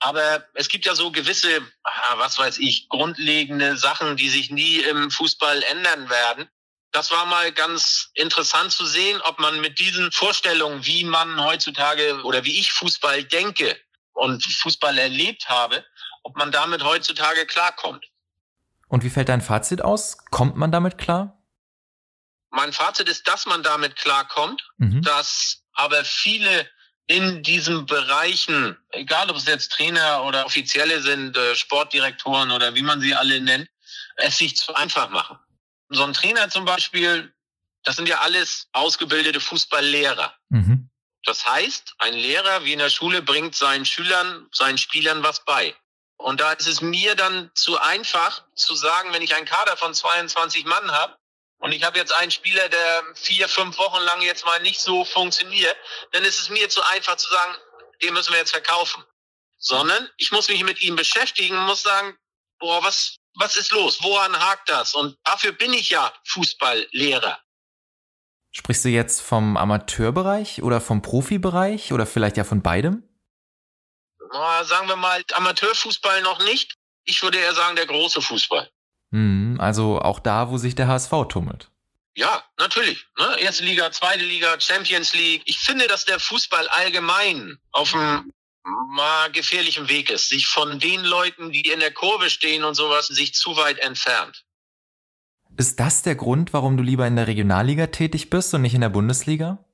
Aber 0.00 0.48
es 0.54 0.68
gibt 0.68 0.84
ja 0.84 0.96
so 0.96 1.12
gewisse, 1.12 1.60
ah, 1.84 2.14
was 2.16 2.38
weiß 2.38 2.58
ich, 2.58 2.88
grundlegende 2.88 3.76
Sachen, 3.76 4.16
die 4.16 4.30
sich 4.30 4.50
nie 4.50 4.78
im 4.78 5.12
Fußball 5.12 5.62
ändern 5.62 6.10
werden 6.10 6.48
das 6.92 7.10
war 7.10 7.26
mal 7.26 7.52
ganz 7.52 8.10
interessant 8.14 8.72
zu 8.72 8.86
sehen, 8.86 9.20
ob 9.22 9.38
man 9.38 9.60
mit 9.60 9.78
diesen 9.78 10.10
Vorstellungen, 10.12 10.84
wie 10.86 11.04
man 11.04 11.42
heutzutage 11.44 12.22
oder 12.24 12.44
wie 12.44 12.58
ich 12.58 12.72
Fußball 12.72 13.24
denke 13.24 13.76
und 14.12 14.42
Fußball 14.44 14.96
erlebt 14.96 15.48
habe, 15.48 15.84
ob 16.22 16.36
man 16.36 16.50
damit 16.50 16.82
heutzutage 16.82 17.46
klarkommt. 17.46 18.06
Und 18.88 19.04
wie 19.04 19.10
fällt 19.10 19.28
dein 19.28 19.42
Fazit 19.42 19.82
aus? 19.82 20.16
Kommt 20.30 20.56
man 20.56 20.72
damit 20.72 20.96
klar? 20.96 21.42
Mein 22.50 22.72
Fazit 22.72 23.08
ist, 23.08 23.28
dass 23.28 23.44
man 23.44 23.62
damit 23.62 23.96
klarkommt, 23.96 24.66
mhm. 24.78 25.02
dass 25.02 25.62
aber 25.74 26.04
viele 26.04 26.68
in 27.06 27.42
diesen 27.42 27.86
Bereichen, 27.86 28.78
egal 28.90 29.30
ob 29.30 29.36
es 29.36 29.46
jetzt 29.46 29.72
Trainer 29.72 30.24
oder 30.24 30.46
Offizielle 30.46 31.02
sind, 31.02 31.36
äh, 31.36 31.54
Sportdirektoren 31.54 32.50
oder 32.50 32.74
wie 32.74 32.82
man 32.82 33.00
sie 33.00 33.14
alle 33.14 33.40
nennt, 33.40 33.68
es 34.16 34.38
sich 34.38 34.56
zu 34.56 34.74
einfach 34.74 35.10
machen 35.10 35.38
so 35.88 36.04
ein 36.04 36.12
Trainer 36.12 36.48
zum 36.50 36.64
Beispiel, 36.64 37.32
das 37.84 37.96
sind 37.96 38.08
ja 38.08 38.20
alles 38.20 38.68
ausgebildete 38.72 39.40
Fußballlehrer. 39.40 40.34
Mhm. 40.50 40.90
Das 41.24 41.46
heißt, 41.46 41.94
ein 41.98 42.14
Lehrer 42.14 42.64
wie 42.64 42.72
in 42.72 42.78
der 42.78 42.90
Schule 42.90 43.22
bringt 43.22 43.54
seinen 43.54 43.84
Schülern, 43.84 44.48
seinen 44.52 44.78
Spielern 44.78 45.22
was 45.22 45.44
bei. 45.44 45.74
Und 46.16 46.40
da 46.40 46.52
ist 46.52 46.66
es 46.66 46.80
mir 46.80 47.14
dann 47.14 47.50
zu 47.54 47.78
einfach 47.80 48.44
zu 48.54 48.74
sagen, 48.74 49.12
wenn 49.12 49.22
ich 49.22 49.34
einen 49.34 49.46
Kader 49.46 49.76
von 49.76 49.94
22 49.94 50.64
Mann 50.64 50.90
habe 50.90 51.16
und 51.58 51.72
ich 51.72 51.84
habe 51.84 51.98
jetzt 51.98 52.12
einen 52.12 52.30
Spieler, 52.30 52.68
der 52.68 53.04
vier, 53.14 53.48
fünf 53.48 53.78
Wochen 53.78 54.02
lang 54.02 54.20
jetzt 54.22 54.44
mal 54.44 54.60
nicht 54.62 54.80
so 54.80 55.04
funktioniert, 55.04 55.76
dann 56.12 56.24
ist 56.24 56.38
es 56.38 56.48
mir 56.48 56.68
zu 56.68 56.82
einfach 56.90 57.16
zu 57.16 57.28
sagen, 57.28 57.54
den 58.02 58.14
müssen 58.14 58.32
wir 58.32 58.38
jetzt 58.38 58.52
verkaufen. 58.52 59.04
Sondern 59.58 60.08
ich 60.16 60.30
muss 60.30 60.48
mich 60.48 60.62
mit 60.62 60.82
ihm 60.82 60.94
beschäftigen, 60.94 61.56
muss 61.56 61.82
sagen, 61.82 62.16
boah, 62.58 62.82
was, 62.82 63.16
was 63.38 63.56
ist 63.56 63.70
los? 63.72 64.02
Woran 64.02 64.38
hakt 64.38 64.68
das? 64.68 64.94
Und 64.94 65.16
dafür 65.24 65.52
bin 65.52 65.72
ich 65.72 65.90
ja 65.90 66.12
Fußballlehrer. 66.26 67.38
Sprichst 68.50 68.84
du 68.84 68.88
jetzt 68.88 69.20
vom 69.20 69.56
Amateurbereich 69.56 70.62
oder 70.62 70.80
vom 70.80 71.02
Profibereich 71.02 71.92
oder 71.92 72.06
vielleicht 72.06 72.36
ja 72.36 72.44
von 72.44 72.62
beidem? 72.62 73.04
Na, 74.32 74.64
sagen 74.64 74.88
wir 74.88 74.96
mal, 74.96 75.22
Amateurfußball 75.32 76.22
noch 76.22 76.44
nicht. 76.44 76.74
Ich 77.04 77.22
würde 77.22 77.38
eher 77.38 77.54
sagen, 77.54 77.76
der 77.76 77.86
große 77.86 78.20
Fußball. 78.20 78.70
Hm, 79.12 79.56
also 79.60 80.00
auch 80.00 80.20
da, 80.20 80.50
wo 80.50 80.58
sich 80.58 80.74
der 80.74 80.88
HSV 80.88 81.12
tummelt. 81.28 81.70
Ja, 82.14 82.42
natürlich. 82.58 83.06
Ne? 83.16 83.38
Erste 83.38 83.64
Liga, 83.64 83.92
zweite 83.92 84.24
Liga, 84.24 84.58
Champions 84.60 85.14
League. 85.14 85.42
Ich 85.44 85.60
finde, 85.60 85.86
dass 85.86 86.04
der 86.04 86.18
Fußball 86.18 86.66
allgemein 86.68 87.58
auf 87.70 87.94
einem 87.94 88.32
mal 88.90 89.30
gefährlichem 89.32 89.88
Weg 89.88 90.10
ist, 90.10 90.28
sich 90.28 90.46
von 90.46 90.78
den 90.78 91.04
Leuten, 91.04 91.52
die 91.52 91.62
in 91.62 91.80
der 91.80 91.92
Kurve 91.92 92.30
stehen 92.30 92.64
und 92.64 92.74
sowas, 92.74 93.06
sich 93.06 93.34
zu 93.34 93.56
weit 93.56 93.78
entfernt. 93.78 94.44
Ist 95.56 95.80
das 95.80 96.02
der 96.02 96.14
Grund, 96.14 96.52
warum 96.52 96.76
du 96.76 96.82
lieber 96.82 97.06
in 97.06 97.16
der 97.16 97.26
Regionalliga 97.26 97.88
tätig 97.88 98.30
bist 98.30 98.54
und 98.54 98.62
nicht 98.62 98.74
in 98.74 98.80
der 98.80 98.90
Bundesliga? 98.90 99.64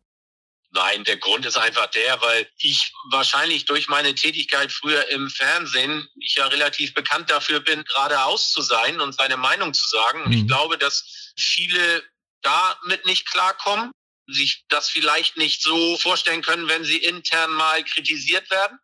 Nein, 0.70 1.04
der 1.04 1.18
Grund 1.18 1.46
ist 1.46 1.56
einfach 1.56 1.86
der, 1.86 2.20
weil 2.20 2.48
ich 2.58 2.92
wahrscheinlich 3.10 3.64
durch 3.64 3.88
meine 3.88 4.14
Tätigkeit 4.14 4.72
früher 4.72 5.08
im 5.10 5.30
Fernsehen, 5.30 6.08
ich 6.16 6.34
ja 6.34 6.46
relativ 6.46 6.94
bekannt 6.94 7.30
dafür 7.30 7.60
bin, 7.60 7.84
geradeaus 7.84 8.50
zu 8.50 8.60
sein 8.60 9.00
und 9.00 9.14
seine 9.14 9.36
Meinung 9.36 9.72
zu 9.72 9.86
sagen. 9.88 10.22
Und 10.24 10.30
mhm. 10.30 10.38
ich 10.38 10.46
glaube, 10.48 10.76
dass 10.78 11.32
viele 11.36 12.02
damit 12.42 13.06
nicht 13.06 13.30
klarkommen, 13.30 13.92
sich 14.26 14.64
das 14.68 14.88
vielleicht 14.88 15.36
nicht 15.36 15.62
so 15.62 15.96
vorstellen 15.98 16.42
können, 16.42 16.66
wenn 16.68 16.82
sie 16.82 16.96
intern 16.96 17.52
mal 17.52 17.84
kritisiert 17.84 18.50
werden 18.50 18.78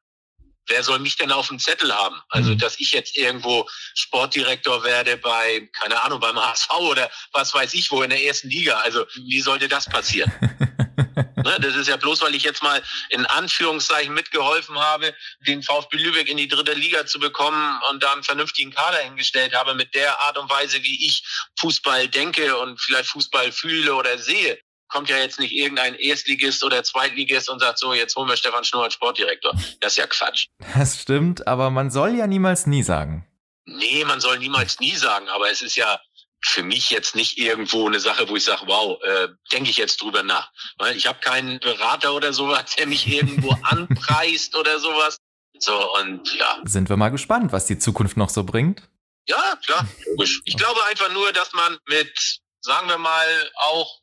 wer 0.70 0.82
soll 0.82 0.98
mich 0.98 1.16
denn 1.16 1.32
auf 1.32 1.48
dem 1.48 1.58
Zettel 1.58 1.94
haben? 1.94 2.16
Also, 2.28 2.52
mhm. 2.52 2.58
dass 2.58 2.80
ich 2.80 2.92
jetzt 2.92 3.16
irgendwo 3.16 3.68
Sportdirektor 3.94 4.82
werde 4.84 5.16
bei, 5.16 5.68
keine 5.80 6.02
Ahnung, 6.02 6.20
beim 6.20 6.38
HSV 6.38 6.70
oder 6.78 7.10
was 7.32 7.52
weiß 7.52 7.74
ich 7.74 7.90
wo 7.90 8.02
in 8.02 8.10
der 8.10 8.22
ersten 8.22 8.48
Liga. 8.48 8.78
Also, 8.80 9.04
wie 9.14 9.40
sollte 9.40 9.68
das 9.68 9.86
passieren? 9.86 10.32
ne, 11.36 11.58
das 11.60 11.76
ist 11.76 11.88
ja 11.88 11.96
bloß, 11.96 12.22
weil 12.22 12.34
ich 12.34 12.42
jetzt 12.42 12.62
mal 12.62 12.82
in 13.10 13.26
Anführungszeichen 13.26 14.14
mitgeholfen 14.14 14.78
habe, 14.78 15.14
den 15.46 15.62
VfB 15.62 15.96
Lübeck 15.96 16.28
in 16.28 16.36
die 16.36 16.48
dritte 16.48 16.72
Liga 16.72 17.06
zu 17.06 17.18
bekommen 17.18 17.80
und 17.90 18.02
da 18.02 18.12
einen 18.12 18.22
vernünftigen 18.22 18.70
Kader 18.70 18.98
hingestellt 18.98 19.54
habe 19.54 19.74
mit 19.74 19.94
der 19.94 20.20
Art 20.20 20.38
und 20.38 20.48
Weise, 20.50 20.82
wie 20.82 21.06
ich 21.06 21.22
Fußball 21.58 22.08
denke 22.08 22.56
und 22.58 22.80
vielleicht 22.80 23.10
Fußball 23.10 23.52
fühle 23.52 23.94
oder 23.94 24.18
sehe 24.18 24.58
kommt 24.90 25.08
ja 25.08 25.18
jetzt 25.18 25.38
nicht 25.38 25.52
irgendein 25.52 25.94
Erstligist 25.94 26.62
oder 26.64 26.82
Zweitligist 26.82 27.48
und 27.48 27.60
sagt 27.60 27.78
so, 27.78 27.94
jetzt 27.94 28.16
holen 28.16 28.28
wir 28.28 28.36
Stefan 28.36 28.64
Schnur 28.64 28.84
als 28.84 28.94
Sportdirektor. 28.94 29.52
Das 29.80 29.92
ist 29.92 29.98
ja 29.98 30.06
Quatsch. 30.06 30.46
Das 30.74 31.00
stimmt, 31.00 31.46
aber 31.46 31.70
man 31.70 31.90
soll 31.90 32.14
ja 32.16 32.26
niemals 32.26 32.66
nie 32.66 32.82
sagen. 32.82 33.26
Nee, 33.66 34.04
man 34.04 34.20
soll 34.20 34.38
niemals 34.38 34.80
nie 34.80 34.96
sagen, 34.96 35.28
aber 35.28 35.50
es 35.50 35.62
ist 35.62 35.76
ja 35.76 36.00
für 36.42 36.62
mich 36.62 36.90
jetzt 36.90 37.14
nicht 37.14 37.38
irgendwo 37.38 37.86
eine 37.86 38.00
Sache, 38.00 38.28
wo 38.28 38.36
ich 38.36 38.44
sage, 38.44 38.62
wow, 38.66 39.00
äh, 39.02 39.28
denke 39.52 39.70
ich 39.70 39.76
jetzt 39.76 40.00
drüber 40.00 40.22
nach. 40.22 40.50
Weil 40.78 40.96
ich 40.96 41.06
habe 41.06 41.20
keinen 41.20 41.60
Berater 41.60 42.14
oder 42.14 42.32
sowas, 42.32 42.76
der 42.76 42.86
mich 42.86 43.06
irgendwo 43.06 43.50
anpreist 43.62 44.56
oder 44.56 44.78
sowas. 44.78 45.18
So, 45.58 45.94
und 45.96 46.34
ja. 46.38 46.60
Sind 46.64 46.88
wir 46.88 46.96
mal 46.96 47.10
gespannt, 47.10 47.52
was 47.52 47.66
die 47.66 47.78
Zukunft 47.78 48.16
noch 48.16 48.30
so 48.30 48.44
bringt? 48.44 48.82
Ja, 49.28 49.56
klar, 49.64 49.86
logisch. 50.06 50.40
Ich 50.46 50.56
glaube 50.56 50.80
einfach 50.86 51.12
nur, 51.12 51.30
dass 51.32 51.52
man 51.52 51.78
mit, 51.86 52.40
sagen 52.62 52.88
wir 52.88 52.98
mal, 52.98 53.50
auch 53.56 53.99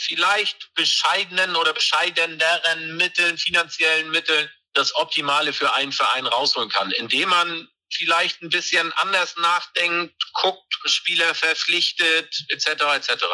vielleicht 0.00 0.72
bescheidenen 0.74 1.56
oder 1.56 1.72
bescheideneren 1.72 2.96
Mitteln, 2.96 3.38
finanziellen 3.38 4.10
Mitteln, 4.10 4.48
das 4.72 4.94
Optimale 4.94 5.52
für 5.52 5.72
einen 5.74 5.92
Verein 5.92 6.26
rausholen 6.26 6.70
kann, 6.70 6.90
indem 6.92 7.28
man 7.28 7.68
vielleicht 7.92 8.42
ein 8.42 8.50
bisschen 8.50 8.92
anders 8.94 9.36
nachdenkt, 9.36 10.14
guckt, 10.34 10.74
Spieler 10.84 11.34
verpflichtet, 11.34 12.44
etc. 12.48 12.66
etc. 12.96 13.24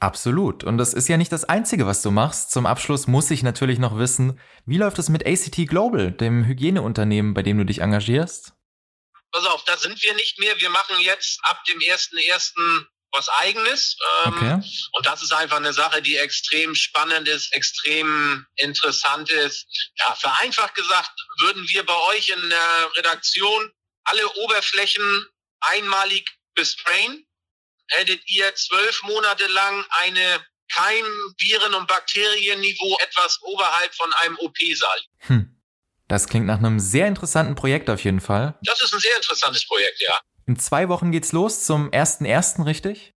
Absolut. 0.00 0.64
Und 0.64 0.78
das 0.78 0.92
ist 0.92 1.08
ja 1.08 1.16
nicht 1.16 1.32
das 1.32 1.44
Einzige, 1.44 1.86
was 1.86 2.02
du 2.02 2.10
machst. 2.10 2.50
Zum 2.50 2.66
Abschluss 2.66 3.06
muss 3.06 3.30
ich 3.30 3.42
natürlich 3.42 3.78
noch 3.78 3.96
wissen, 3.98 4.40
wie 4.66 4.76
läuft 4.76 4.98
es 4.98 5.08
mit 5.08 5.26
ACT 5.26 5.68
Global, 5.68 6.10
dem 6.10 6.44
Hygieneunternehmen, 6.44 7.34
bei 7.34 7.42
dem 7.42 7.58
du 7.58 7.64
dich 7.64 7.80
engagierst? 7.80 8.52
Pass 9.32 9.46
auf, 9.46 9.64
da 9.64 9.76
sind 9.76 10.00
wir 10.02 10.14
nicht 10.14 10.38
mehr. 10.38 10.60
Wir 10.60 10.70
machen 10.70 11.00
jetzt 11.00 11.40
ab 11.44 11.62
dem 11.64 11.78
1.1. 11.78 12.86
was 13.14 13.28
eigenes. 13.28 13.96
Ähm, 14.24 14.34
okay. 14.34 14.70
Und 14.92 15.06
das 15.06 15.22
ist 15.22 15.32
einfach 15.32 15.56
eine 15.56 15.72
Sache, 15.72 16.02
die 16.02 16.16
extrem 16.16 16.74
spannend 16.74 17.28
ist, 17.28 17.52
extrem 17.54 18.46
interessant 18.56 19.30
ist. 19.30 19.66
Ja, 19.98 20.14
vereinfacht 20.14 20.74
gesagt, 20.74 21.10
würden 21.40 21.66
wir 21.68 21.84
bei 21.84 21.96
euch 22.10 22.28
in 22.28 22.50
der 22.50 22.90
Redaktion 22.96 23.72
alle 24.04 24.28
Oberflächen 24.34 25.26
einmalig 25.60 26.28
besprayen 26.54 27.26
hättet 27.88 28.20
ihr 28.26 28.54
zwölf 28.54 29.02
Monate 29.02 29.46
lang 29.48 29.84
eine 30.02 30.44
Keim-, 30.72 31.34
Viren- 31.38 31.74
und 31.74 31.86
Bakterienniveau 31.86 32.98
etwas 33.02 33.38
oberhalb 33.42 33.94
von 33.94 34.12
einem 34.22 34.38
OP-Saal. 34.38 35.00
Hm. 35.18 35.50
Das 36.08 36.28
klingt 36.28 36.46
nach 36.46 36.58
einem 36.58 36.80
sehr 36.80 37.06
interessanten 37.06 37.54
Projekt 37.54 37.88
auf 37.88 38.02
jeden 38.04 38.20
Fall. 38.20 38.58
Das 38.62 38.80
ist 38.82 38.92
ein 38.92 39.00
sehr 39.00 39.16
interessantes 39.16 39.66
Projekt, 39.66 40.00
ja. 40.00 40.20
In 40.46 40.58
zwei 40.58 40.88
Wochen 40.88 41.10
geht's 41.10 41.32
los 41.32 41.64
zum 41.64 41.90
1.1., 41.90 42.66
richtig? 42.66 43.14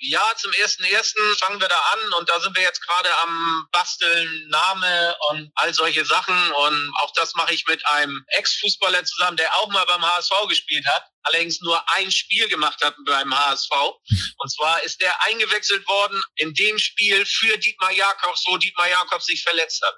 Ja, 0.00 0.22
zum 0.36 0.52
ersten 0.52 0.84
ersten 0.84 1.20
fangen 1.38 1.60
wir 1.60 1.66
da 1.66 1.76
an 1.76 2.12
und 2.20 2.28
da 2.28 2.38
sind 2.38 2.54
wir 2.54 2.62
jetzt 2.62 2.80
gerade 2.86 3.10
am 3.22 3.66
Basteln, 3.72 4.46
Name 4.48 5.16
und 5.30 5.50
all 5.56 5.74
solche 5.74 6.04
Sachen 6.04 6.52
und 6.52 6.92
auch 7.00 7.12
das 7.16 7.34
mache 7.34 7.52
ich 7.52 7.66
mit 7.66 7.84
einem 7.84 8.24
Ex-Fußballer 8.28 9.04
zusammen, 9.04 9.36
der 9.36 9.52
auch 9.56 9.68
mal 9.70 9.84
beim 9.86 10.04
HSV 10.04 10.30
gespielt 10.48 10.86
hat, 10.86 11.02
allerdings 11.24 11.60
nur 11.62 11.82
ein 11.96 12.12
Spiel 12.12 12.46
gemacht 12.46 12.80
hat 12.80 12.94
beim 13.06 13.36
HSV 13.36 13.70
und 14.36 14.52
zwar 14.52 14.80
ist 14.84 15.00
der 15.00 15.20
eingewechselt 15.24 15.84
worden 15.88 16.22
in 16.36 16.54
dem 16.54 16.78
Spiel 16.78 17.26
für 17.26 17.58
Dietmar 17.58 17.90
Jakobs, 17.90 18.44
wo 18.46 18.56
Dietmar 18.56 18.88
Jakobs 18.88 19.26
sich 19.26 19.42
verletzt 19.42 19.82
hat. 19.84 19.96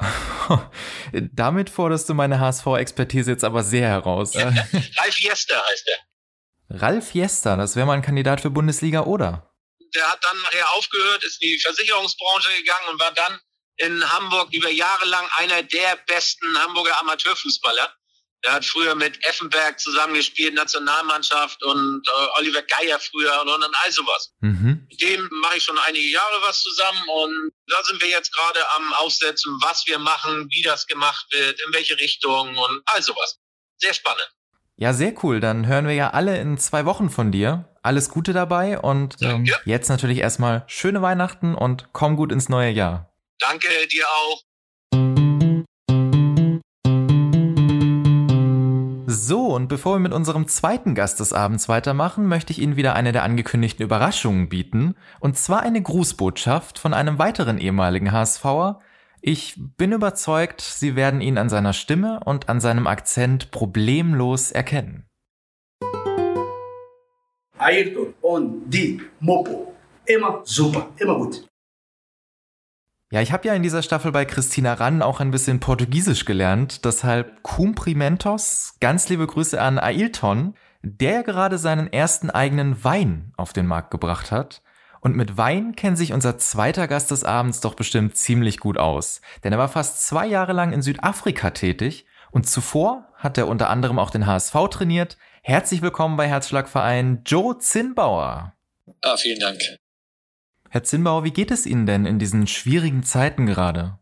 Damit 1.12 1.70
forderst 1.70 2.08
du 2.08 2.14
meine 2.14 2.40
HSV-Expertise 2.40 3.30
jetzt 3.30 3.44
aber 3.44 3.62
sehr 3.62 3.88
heraus. 3.88 4.34
Ralf 4.34 5.18
Jester 5.18 5.62
heißt 5.70 5.88
er. 5.88 6.80
Ralf 6.80 7.14
Jester, 7.14 7.56
das 7.56 7.76
wäre 7.76 7.86
mal 7.86 7.94
ein 7.94 8.02
Kandidat 8.02 8.40
für 8.40 8.50
Bundesliga, 8.50 9.02
oder? 9.02 9.52
Der 9.94 10.08
hat 10.10 10.22
dann 10.22 10.40
nachher 10.42 10.70
aufgehört, 10.76 11.24
ist 11.24 11.42
in 11.42 11.48
die 11.48 11.58
Versicherungsbranche 11.58 12.50
gegangen 12.58 12.88
und 12.92 13.00
war 13.00 13.12
dann 13.12 13.40
in 13.76 14.12
Hamburg 14.12 14.52
über 14.52 14.70
Jahre 14.70 15.06
lang 15.06 15.28
einer 15.38 15.62
der 15.62 15.96
besten 16.06 16.58
Hamburger 16.58 16.98
Amateurfußballer. 17.00 17.94
Der 18.44 18.52
hat 18.54 18.64
früher 18.64 18.94
mit 18.94 19.22
Effenberg 19.26 19.78
zusammengespielt, 19.78 20.54
Nationalmannschaft 20.54 21.62
und 21.62 22.02
äh, 22.06 22.38
Oliver 22.38 22.62
Geier 22.62 22.98
früher 22.98 23.40
und, 23.42 23.48
und, 23.48 23.62
und 23.62 23.76
all 23.84 23.92
sowas. 23.92 24.32
Mhm. 24.40 24.86
Mit 24.88 25.02
dem 25.02 25.28
mache 25.42 25.58
ich 25.58 25.64
schon 25.64 25.78
einige 25.86 26.06
Jahre 26.06 26.40
was 26.46 26.62
zusammen 26.62 27.02
und 27.08 27.52
da 27.66 27.82
sind 27.84 28.00
wir 28.00 28.08
jetzt 28.08 28.34
gerade 28.34 28.60
am 28.76 28.92
Aufsetzen, 28.94 29.58
was 29.60 29.84
wir 29.86 29.98
machen, 29.98 30.48
wie 30.50 30.62
das 30.62 30.86
gemacht 30.86 31.26
wird, 31.30 31.60
in 31.66 31.72
welche 31.74 31.98
Richtung 31.98 32.56
und 32.56 32.82
all 32.86 33.02
sowas. 33.02 33.38
Sehr 33.76 33.94
spannend. 33.94 34.30
Ja, 34.76 34.94
sehr 34.94 35.14
cool. 35.22 35.40
Dann 35.40 35.66
hören 35.66 35.86
wir 35.86 35.94
ja 35.94 36.10
alle 36.10 36.40
in 36.40 36.56
zwei 36.56 36.86
Wochen 36.86 37.10
von 37.10 37.30
dir. 37.30 37.68
Alles 37.82 38.08
Gute 38.08 38.32
dabei 38.32 38.78
und 38.78 39.16
ähm, 39.20 39.46
jetzt 39.64 39.88
natürlich 39.88 40.18
erstmal 40.18 40.64
schöne 40.66 41.02
Weihnachten 41.02 41.54
und 41.54 41.88
komm 41.92 42.16
gut 42.16 42.32
ins 42.32 42.48
neue 42.48 42.70
Jahr. 42.70 43.12
Danke 43.38 43.68
dir 43.88 44.06
auch. 44.06 44.42
So, 49.12 49.48
und 49.48 49.66
bevor 49.66 49.96
wir 49.96 49.98
mit 49.98 50.12
unserem 50.12 50.46
zweiten 50.46 50.94
Gast 50.94 51.18
des 51.18 51.32
Abends 51.32 51.68
weitermachen, 51.68 52.28
möchte 52.28 52.52
ich 52.52 52.60
Ihnen 52.60 52.76
wieder 52.76 52.94
eine 52.94 53.10
der 53.10 53.24
angekündigten 53.24 53.84
Überraschungen 53.84 54.48
bieten. 54.48 54.94
Und 55.18 55.36
zwar 55.36 55.62
eine 55.62 55.82
Grußbotschaft 55.82 56.78
von 56.78 56.94
einem 56.94 57.18
weiteren 57.18 57.58
ehemaligen 57.58 58.12
HSVer, 58.12 58.78
ich 59.20 59.56
bin 59.76 59.90
überzeugt, 59.90 60.60
Sie 60.60 60.94
werden 60.94 61.20
ihn 61.20 61.38
an 61.38 61.48
seiner 61.48 61.72
Stimme 61.72 62.20
und 62.24 62.48
an 62.48 62.60
seinem 62.60 62.86
Akzent 62.86 63.50
problemlos 63.50 64.52
erkennen. 64.52 65.08
Ayrton 67.58 68.14
und 68.20 68.70
die 68.70 69.00
Mopo. 69.18 69.74
Immer 70.06 70.42
super, 70.44 70.88
immer 70.98 71.16
gut. 71.16 71.49
Ja, 73.12 73.20
ich 73.20 73.32
habe 73.32 73.48
ja 73.48 73.54
in 73.54 73.64
dieser 73.64 73.82
Staffel 73.82 74.12
bei 74.12 74.24
Christina 74.24 74.74
Rann 74.74 75.02
auch 75.02 75.18
ein 75.18 75.32
bisschen 75.32 75.58
Portugiesisch 75.58 76.24
gelernt, 76.24 76.84
deshalb 76.84 77.42
Cumprimentos, 77.42 78.76
ganz 78.78 79.08
liebe 79.08 79.26
Grüße 79.26 79.60
an 79.60 79.80
Ailton, 79.80 80.54
der 80.82 81.24
gerade 81.24 81.58
seinen 81.58 81.92
ersten 81.92 82.30
eigenen 82.30 82.84
Wein 82.84 83.32
auf 83.36 83.52
den 83.52 83.66
Markt 83.66 83.90
gebracht 83.90 84.30
hat. 84.30 84.62
Und 85.00 85.16
mit 85.16 85.36
Wein 85.36 85.74
kennt 85.74 85.98
sich 85.98 86.12
unser 86.12 86.38
zweiter 86.38 86.86
Gast 86.86 87.10
des 87.10 87.24
Abends 87.24 87.60
doch 87.60 87.74
bestimmt 87.74 88.16
ziemlich 88.16 88.60
gut 88.60 88.78
aus. 88.78 89.22
Denn 89.42 89.52
er 89.52 89.58
war 89.58 89.68
fast 89.68 90.06
zwei 90.06 90.26
Jahre 90.26 90.52
lang 90.52 90.72
in 90.72 90.82
Südafrika 90.82 91.50
tätig 91.50 92.06
und 92.30 92.48
zuvor 92.48 93.08
hat 93.16 93.38
er 93.38 93.48
unter 93.48 93.70
anderem 93.70 93.98
auch 93.98 94.10
den 94.10 94.26
HSV 94.26 94.54
trainiert. 94.70 95.16
Herzlich 95.42 95.82
willkommen 95.82 96.16
bei 96.16 96.28
Herzschlagverein 96.28 97.22
Joe 97.26 97.58
Zinnbauer. 97.58 98.54
Ah, 99.02 99.16
vielen 99.16 99.40
Dank. 99.40 99.58
Herr 100.72 100.84
Zinnbauer, 100.84 101.24
wie 101.24 101.32
geht 101.32 101.50
es 101.50 101.66
Ihnen 101.66 101.84
denn 101.84 102.06
in 102.06 102.20
diesen 102.20 102.46
schwierigen 102.46 103.02
Zeiten 103.02 103.44
gerade? 103.46 103.98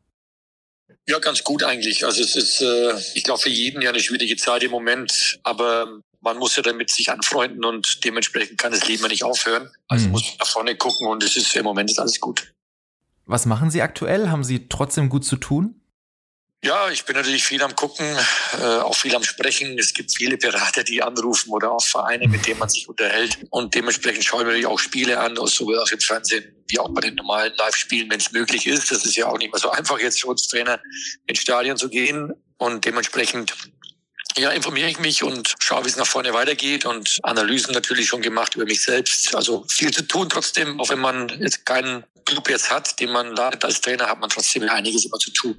Ja, 1.09 1.19
ganz 1.19 1.43
gut 1.43 1.65
eigentlich. 1.65 2.05
Also 2.05 2.23
es 2.23 2.37
ist, 2.37 2.61
äh, 2.61 2.93
ich 3.15 3.25
glaube, 3.25 3.41
für 3.41 3.49
jeden 3.49 3.81
ja 3.81 3.89
eine 3.89 4.01
schwierige 4.01 4.37
Zeit 4.37 4.63
im 4.63 4.71
Moment. 4.71 5.41
Aber 5.43 6.01
man 6.21 6.37
muss 6.37 6.57
ja 6.57 6.63
damit 6.63 6.91
sich 6.91 7.11
anfreunden 7.11 7.65
und 7.65 8.05
dementsprechend 8.05 8.59
kann 8.59 8.73
das 8.73 8.87
Leben 8.87 9.03
ja 9.03 9.09
nicht 9.09 9.25
aufhören. 9.25 9.71
Also 9.89 10.07
mhm. 10.07 10.13
muss 10.13 10.25
man 10.25 10.37
nach 10.41 10.47
vorne 10.47 10.77
gucken 10.77 11.07
und 11.07 11.23
es 11.23 11.39
ist 11.39 11.57
im 11.57 11.65
Moment 11.65 11.91
ist 11.91 11.99
alles 11.99 12.21
gut. 12.21 12.53
Was 13.25 13.47
machen 13.47 13.71
Sie 13.71 13.81
aktuell? 13.81 14.29
Haben 14.29 14.45
Sie 14.45 14.69
trotzdem 14.69 15.09
gut 15.09 15.25
zu 15.25 15.37
tun? 15.37 15.78
Ja, 16.65 16.91
ich 16.91 17.05
bin 17.05 17.15
natürlich 17.15 17.45
viel 17.45 17.63
am 17.63 17.77
Gucken, 17.77 18.05
äh, 18.61 18.65
auch 18.65 18.97
viel 18.97 19.15
am 19.15 19.23
Sprechen. 19.23 19.79
Es 19.79 19.95
gibt 19.95 20.13
viele 20.13 20.37
Berater, 20.37 20.83
die 20.83 21.01
anrufen 21.01 21.51
oder 21.51 21.71
auch 21.71 21.85
Vereine, 21.85 22.27
mit 22.27 22.47
denen 22.49 22.59
man 22.59 22.69
sich 22.69 22.89
unterhält. 22.89 23.39
Und 23.51 23.77
dementsprechend 23.77 24.25
schauen 24.25 24.41
wir 24.41 24.47
natürlich 24.47 24.67
auch 24.67 24.81
Spiele 24.81 25.21
an, 25.21 25.37
sowohl 25.37 25.79
auf 25.79 25.89
dem 25.89 26.01
Fernsehen 26.01 26.57
wie 26.67 26.81
auch 26.81 26.89
bei 26.89 27.01
den 27.01 27.15
normalen 27.15 27.55
Live-Spielen, 27.55 28.11
wenn 28.11 28.19
es 28.19 28.33
möglich 28.33 28.67
ist. 28.67 28.91
Das 28.91 29.05
ist 29.05 29.17
ja 29.17 29.27
auch 29.27 29.39
nicht 29.39 29.53
mehr 29.53 29.61
so 29.61 29.71
einfach 29.71 30.01
jetzt 30.01 30.21
für 30.21 30.27
uns 30.27 30.49
Trainer 30.49 30.81
ins 31.29 31.39
Stadion 31.39 31.77
zu 31.77 31.89
gehen. 31.89 32.33
Und 32.57 32.85
dementsprechend 32.85 33.55
ja, 34.37 34.51
informiere 34.51 34.89
ich 34.89 34.99
mich 34.99 35.23
und 35.23 35.55
schaue, 35.61 35.85
wie 35.85 35.89
es 35.89 35.97
nach 35.97 36.07
vorne 36.07 36.35
weitergeht 36.35 36.85
und 36.85 37.21
Analysen 37.23 37.73
natürlich 37.73 38.09
schon 38.09 38.21
gemacht 38.21 38.57
über 38.57 38.65
mich 38.65 38.83
selbst. 38.83 39.33
Also 39.35 39.65
viel 39.69 39.93
zu 39.93 40.03
tun 40.03 40.29
trotzdem, 40.29 40.81
auch 40.81 40.91
wenn 40.91 40.99
man 40.99 41.29
jetzt 41.41 41.65
keinen 41.65 42.05
Club 42.25 42.51
jetzt 42.51 42.69
hat, 42.69 42.99
den 42.99 43.11
man 43.11 43.35
ladet 43.37 43.65
als 43.65 43.81
Trainer, 43.81 44.09
hat 44.09 44.19
man 44.19 44.29
trotzdem 44.29 44.69
einiges 44.69 45.05
immer 45.05 45.19
zu 45.19 45.31
tun. 45.31 45.57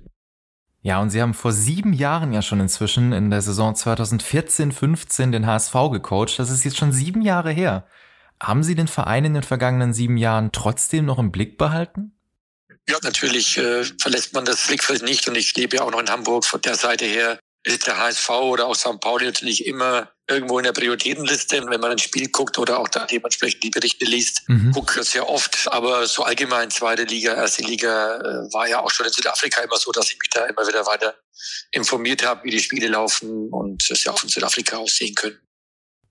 Ja, 0.81 1.01
und 1.01 1.09
Sie 1.09 1.21
haben 1.21 1.33
vor 1.33 1.51
sieben 1.51 1.91
Jahren 1.91 2.31
ja 2.31 2.41
schon 2.41 2.61
inzwischen 2.61 3.11
in 3.11 3.29
der 3.29 3.41
Saison 3.41 3.73
2014-15 3.73 5.31
den 5.31 5.45
HSV 5.45 5.73
gecoacht. 5.91 6.39
Das 6.39 6.49
ist 6.49 6.63
jetzt 6.63 6.77
schon 6.77 6.93
sieben 6.93 7.21
Jahre 7.21 7.51
her. 7.51 7.85
Haben 8.41 8.63
Sie 8.63 8.75
den 8.75 8.87
Verein 8.87 9.25
in 9.25 9.33
den 9.33 9.43
vergangenen 9.43 9.93
sieben 9.93 10.15
Jahren 10.15 10.51
trotzdem 10.53 11.05
noch 11.05 11.19
im 11.19 11.31
Blick 11.31 11.57
behalten? 11.57 12.13
Ja, 12.87 12.97
natürlich 13.03 13.57
äh, 13.57 13.83
verlässt 13.99 14.33
man 14.33 14.45
das 14.45 14.67
Blickfeld 14.67 15.03
nicht 15.03 15.27
und 15.27 15.35
ich 15.35 15.53
lebe 15.55 15.77
ja 15.77 15.83
auch 15.83 15.91
noch 15.91 15.99
in 15.99 16.09
Hamburg. 16.09 16.45
Von 16.45 16.61
der 16.61 16.75
Seite 16.75 17.05
her 17.05 17.39
ist 17.63 17.87
der 17.87 17.97
HSV 17.97 18.29
oder 18.29 18.67
auch 18.67 18.75
St. 18.75 18.99
Pauli 19.01 19.25
natürlich 19.25 19.65
immer 19.65 20.09
irgendwo 20.29 20.59
in 20.59 20.63
der 20.63 20.71
Prioritätenliste. 20.71 21.61
Und 21.61 21.69
wenn 21.69 21.81
man 21.81 21.91
ein 21.91 21.97
Spiel 21.97 22.29
guckt 22.29 22.57
oder 22.57 22.79
auch 22.79 22.87
da 22.87 23.05
dementsprechend 23.05 23.63
die 23.63 23.69
Berichte 23.69 24.05
liest, 24.05 24.47
mhm. 24.47 24.71
guckt 24.71 24.95
das 24.97 25.13
ja 25.13 25.23
oft. 25.23 25.67
Aber 25.71 26.07
so 26.07 26.23
allgemein 26.23 26.69
zweite 26.69 27.03
Liga, 27.03 27.33
erste 27.33 27.63
Liga 27.63 28.17
äh, 28.17 28.53
war 28.53 28.67
ja 28.67 28.79
auch 28.79 28.91
schon 28.91 29.05
in 29.05 29.11
Südafrika 29.11 29.61
immer 29.61 29.77
so, 29.77 29.91
dass 29.91 30.09
ich 30.09 30.17
mich 30.19 30.29
da 30.29 30.45
immer 30.45 30.65
wieder 30.67 30.85
weiter 30.85 31.15
informiert 31.71 32.25
habe, 32.25 32.43
wie 32.43 32.51
die 32.51 32.59
Spiele 32.59 32.87
laufen 32.87 33.49
und 33.49 33.89
es 33.89 34.03
ja 34.03 34.13
auch 34.13 34.19
von 34.19 34.29
Südafrika 34.29 34.77
aus 34.77 34.95
sehen 34.95 35.15
können. 35.15 35.39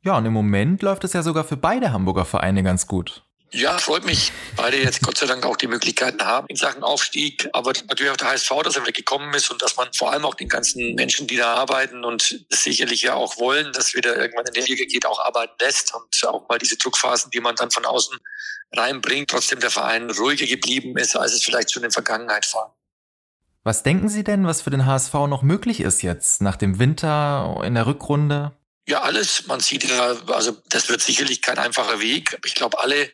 Ja, 0.05 0.17
und 0.17 0.27
im 0.27 0.33
Moment 0.33 0.83
läuft 0.83 1.05
es 1.05 1.13
ja 1.13 1.23
sogar 1.23 1.45
für 1.45 1.57
beide 1.57 1.93
Hamburger 1.93 2.25
Vereine 2.25 2.63
ganz 2.63 2.87
gut. 2.87 3.25
Ja, 3.51 3.79
freut 3.79 4.05
mich. 4.05 4.31
Beide 4.57 4.77
jetzt 4.77 5.03
Gott 5.03 5.17
sei 5.17 5.27
Dank 5.27 5.47
auch 5.47 5.57
die 5.57 5.69
Möglichkeiten 5.69 6.23
haben 6.23 6.47
in 6.49 6.57
Sachen 6.57 6.83
Aufstieg. 6.83 7.49
Aber 7.55 7.73
natürlich 7.89 8.11
auch 8.11 8.17
der 8.17 8.31
HSV, 8.33 8.51
dass 8.63 8.77
er 8.77 8.83
wieder 8.83 8.93
gekommen 8.93 9.33
ist 9.33 9.51
und 9.51 9.63
dass 9.63 9.77
man 9.77 9.89
vor 9.95 10.13
allem 10.13 10.27
auch 10.27 10.35
den 10.35 10.49
ganzen 10.49 10.95
Menschen, 10.95 11.27
die 11.27 11.37
da 11.37 11.55
arbeiten 11.55 12.05
und 12.05 12.45
sicherlich 12.51 13.03
ja 13.03 13.15
auch 13.15 13.39
wollen, 13.39 13.73
dass 13.73 13.95
wieder 13.95 14.17
irgendwann 14.17 14.47
in 14.47 14.53
der 14.53 14.65
Liga 14.65 14.85
geht, 14.85 15.07
auch 15.07 15.19
arbeiten 15.21 15.55
lässt 15.61 15.95
und 15.95 16.27
auch 16.27 16.47
mal 16.49 16.59
diese 16.59 16.77
Druckphasen, 16.77 17.31
die 17.31 17.41
man 17.41 17.57
dann 17.57 17.71
von 17.71 17.87
außen 17.87 18.19
reinbringt, 18.77 19.31
trotzdem 19.31 19.61
der 19.61 19.71
Verein 19.71 20.11
ruhiger 20.11 20.47
geblieben 20.47 20.99
ist, 20.99 21.17
als 21.17 21.33
es 21.33 21.43
vielleicht 21.43 21.73
schon 21.73 21.83
in 21.83 21.89
der 21.89 21.93
Vergangenheit 21.93 22.53
war. 22.53 22.77
Was 23.65 23.83
denken 23.83 24.11
Sie 24.11 24.25
denn, 24.25 24.47
was 24.47 24.63
für 24.63 24.71
den 24.71 24.85
HSV 24.85 25.15
noch 25.27 25.43
möglich 25.43 25.81
ist 25.81 26.03
jetzt 26.03 26.43
nach 26.43 26.57
dem 26.57 26.79
Winter 26.79 27.63
in 27.65 27.75
der 27.75 27.87
Rückrunde? 27.87 28.53
Ja, 28.89 29.03
alles. 29.03 29.47
Man 29.47 29.61
sieht 29.61 29.85
ja, 29.85 30.17
also 30.29 30.57
das 30.71 30.89
wird 30.89 31.03
sicherlich 31.03 31.43
kein 31.43 31.59
einfacher 31.59 32.01
Weg. 32.01 32.39
Ich 32.47 32.55
glaube, 32.55 32.79
alle 32.81 33.11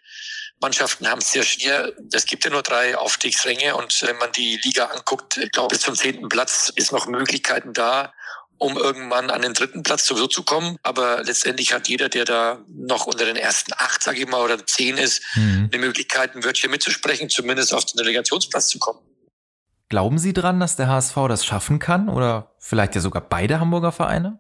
Mannschaften 0.61 1.09
haben 1.09 1.21
es 1.21 1.33
sehr 1.33 1.43
schwer. 1.43 1.93
Es 2.13 2.27
gibt 2.27 2.45
ja 2.45 2.51
nur 2.51 2.63
drei 2.63 2.97
Aufstiegsränge 2.97 3.77
und 3.77 4.03
wenn 4.03 4.17
man 4.19 4.33
die 4.33 4.59
Liga 4.63 4.87
anguckt, 4.87 5.37
ich 5.37 5.51
glaube, 5.51 5.75
bis 5.75 5.81
zum 5.81 5.95
zehnten 5.95 6.29
Platz 6.29 6.73
ist 6.75 6.93
noch 6.93 7.07
Möglichkeiten 7.07 7.73
da. 7.73 8.13
um 8.59 8.77
irgendwann 8.77 9.31
an 9.31 9.43
den 9.43 9.53
dritten 9.53 9.83
Platz 9.83 10.07
sowieso 10.07 10.27
zu 10.27 10.43
kommen. 10.45 10.77
Aber 10.83 11.23
letztendlich 11.23 11.73
hat 11.73 11.89
jeder, 11.89 12.09
der 12.09 12.25
da 12.25 12.61
noch 12.69 13.07
unter 13.07 13.25
den 13.25 13.37
ersten 13.37 13.73
acht, 13.77 14.03
sage 14.03 14.21
ich 14.21 14.29
mal, 14.29 14.41
oder 14.41 14.65
zehn 14.65 14.97
ist, 14.97 15.23
mhm. 15.35 15.71
eine 15.73 15.85
Möglichkeit, 15.85 16.35
ein 16.35 16.45
Wörtchen 16.45 16.71
mitzusprechen, 16.71 17.29
zumindest 17.29 17.75
auf 17.75 17.85
den 17.85 17.99
Delegationsplatz 17.99 18.69
zu 18.69 18.79
kommen. 18.79 19.01
Glauben 19.89 20.19
Sie 20.19 20.33
dran, 20.33 20.61
dass 20.61 20.77
der 20.77 20.89
HSV 20.89 21.15
das 21.29 21.45
schaffen 21.45 21.79
kann 21.79 22.09
oder 22.09 22.55
vielleicht 22.59 22.95
ja 22.95 23.01
sogar 23.01 23.23
beide 23.29 23.61
Hamburger 23.61 23.93
Vereine? 23.93 24.39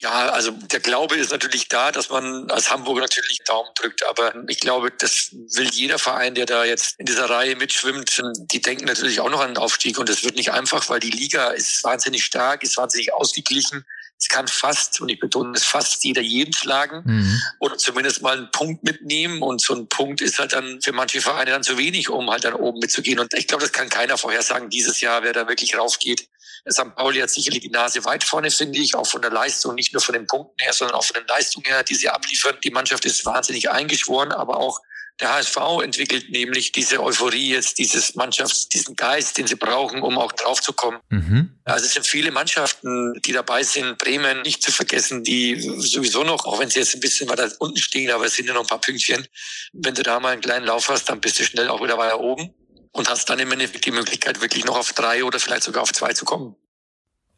Ja, 0.00 0.28
also 0.30 0.50
der 0.50 0.80
Glaube 0.80 1.16
ist 1.16 1.30
natürlich 1.30 1.68
da, 1.68 1.92
dass 1.92 2.10
man 2.10 2.50
als 2.50 2.70
Hamburger 2.70 3.02
natürlich 3.02 3.38
Daumen 3.46 3.70
drückt. 3.74 4.04
Aber 4.04 4.34
ich 4.48 4.60
glaube, 4.60 4.90
das 4.90 5.30
will 5.32 5.70
jeder 5.70 5.98
Verein, 5.98 6.34
der 6.34 6.46
da 6.46 6.64
jetzt 6.64 6.98
in 6.98 7.06
dieser 7.06 7.30
Reihe 7.30 7.56
mitschwimmt. 7.56 8.20
Die 8.52 8.60
denken 8.60 8.86
natürlich 8.86 9.20
auch 9.20 9.30
noch 9.30 9.40
an 9.40 9.54
den 9.54 9.58
Aufstieg 9.58 9.98
und 9.98 10.08
das 10.08 10.24
wird 10.24 10.36
nicht 10.36 10.52
einfach, 10.52 10.88
weil 10.88 11.00
die 11.00 11.10
Liga 11.10 11.50
ist 11.50 11.82
wahnsinnig 11.84 12.24
stark, 12.24 12.62
ist 12.64 12.76
wahnsinnig 12.76 13.14
ausgeglichen. 13.14 13.84
Es 14.18 14.28
kann 14.28 14.46
fast, 14.48 15.00
und 15.00 15.08
ich 15.08 15.18
betone 15.18 15.52
es 15.54 15.64
fast, 15.64 16.04
jeder 16.04 16.22
jeden 16.22 16.52
schlagen 16.52 17.02
mhm. 17.04 17.42
oder 17.58 17.76
zumindest 17.76 18.22
mal 18.22 18.36
einen 18.36 18.50
Punkt 18.50 18.84
mitnehmen. 18.84 19.42
Und 19.42 19.60
so 19.60 19.74
ein 19.74 19.88
Punkt 19.88 20.20
ist 20.20 20.38
halt 20.38 20.52
dann 20.52 20.80
für 20.82 20.92
manche 20.92 21.20
Vereine 21.20 21.50
dann 21.50 21.62
zu 21.62 21.78
wenig, 21.78 22.08
um 22.08 22.30
halt 22.30 22.44
dann 22.44 22.54
oben 22.54 22.78
mitzugehen. 22.78 23.18
Und 23.18 23.32
ich 23.34 23.46
glaube, 23.46 23.62
das 23.62 23.72
kann 23.72 23.88
keiner 23.88 24.16
vorhersagen 24.16 24.70
dieses 24.70 25.00
Jahr, 25.00 25.22
wer 25.22 25.32
da 25.32 25.48
wirklich 25.48 25.76
raufgeht. 25.76 26.28
St. 26.70 26.94
Pauli 26.96 27.20
hat 27.20 27.30
sicherlich 27.30 27.60
die 27.60 27.70
Nase 27.70 28.04
weit 28.04 28.24
vorne, 28.24 28.50
finde 28.50 28.78
ich, 28.78 28.94
auch 28.94 29.06
von 29.06 29.20
der 29.20 29.30
Leistung, 29.30 29.74
nicht 29.74 29.92
nur 29.92 30.00
von 30.00 30.14
den 30.14 30.26
Punkten 30.26 30.62
her, 30.62 30.72
sondern 30.72 30.96
auch 30.96 31.04
von 31.04 31.20
den 31.20 31.26
Leistungen 31.26 31.66
her, 31.66 31.82
die 31.82 31.94
sie 31.94 32.08
abliefern. 32.08 32.56
Die 32.64 32.70
Mannschaft 32.70 33.04
ist 33.04 33.24
wahnsinnig 33.26 33.70
eingeschworen, 33.70 34.32
aber 34.32 34.56
auch 34.56 34.80
der 35.20 35.32
HSV 35.32 35.56
entwickelt 35.82 36.30
nämlich 36.30 36.72
diese 36.72 37.00
Euphorie 37.00 37.50
jetzt, 37.50 37.78
dieses 37.78 38.16
Mannschafts, 38.16 38.68
diesen 38.68 38.96
Geist, 38.96 39.38
den 39.38 39.46
sie 39.46 39.54
brauchen, 39.54 40.02
um 40.02 40.18
auch 40.18 40.32
draufzukommen. 40.32 40.98
Mhm. 41.08 41.56
Also 41.64 41.86
es 41.86 41.92
sind 41.92 42.04
viele 42.04 42.32
Mannschaften, 42.32 43.20
die 43.24 43.32
dabei 43.32 43.62
sind. 43.62 43.96
Bremen 43.98 44.42
nicht 44.42 44.62
zu 44.62 44.72
vergessen, 44.72 45.22
die 45.22 45.60
sowieso 45.60 46.24
noch, 46.24 46.46
auch 46.46 46.58
wenn 46.58 46.68
sie 46.68 46.80
jetzt 46.80 46.94
ein 46.94 47.00
bisschen 47.00 47.28
weiter 47.28 47.48
unten 47.60 47.76
stehen, 47.76 48.10
aber 48.10 48.24
es 48.24 48.34
sind 48.34 48.48
ja 48.48 48.54
noch 48.54 48.62
ein 48.62 48.66
paar 48.66 48.80
Pünktchen. 48.80 49.24
Wenn 49.72 49.94
du 49.94 50.02
da 50.02 50.18
mal 50.18 50.32
einen 50.32 50.42
kleinen 50.42 50.66
Lauf 50.66 50.88
hast, 50.88 51.08
dann 51.08 51.20
bist 51.20 51.38
du 51.38 51.44
schnell 51.44 51.68
auch 51.68 51.82
wieder 51.82 51.96
weiter 51.96 52.18
oben 52.18 52.52
und 52.94 53.10
hast 53.10 53.28
dann 53.28 53.38
im 53.40 53.52
Endeffekt 53.52 53.84
die 53.84 53.90
Möglichkeit, 53.90 54.40
wirklich 54.40 54.64
noch 54.64 54.78
auf 54.78 54.92
drei 54.92 55.24
oder 55.24 55.38
vielleicht 55.38 55.64
sogar 55.64 55.82
auf 55.82 55.92
zwei 55.92 56.14
zu 56.14 56.24
kommen. 56.24 56.56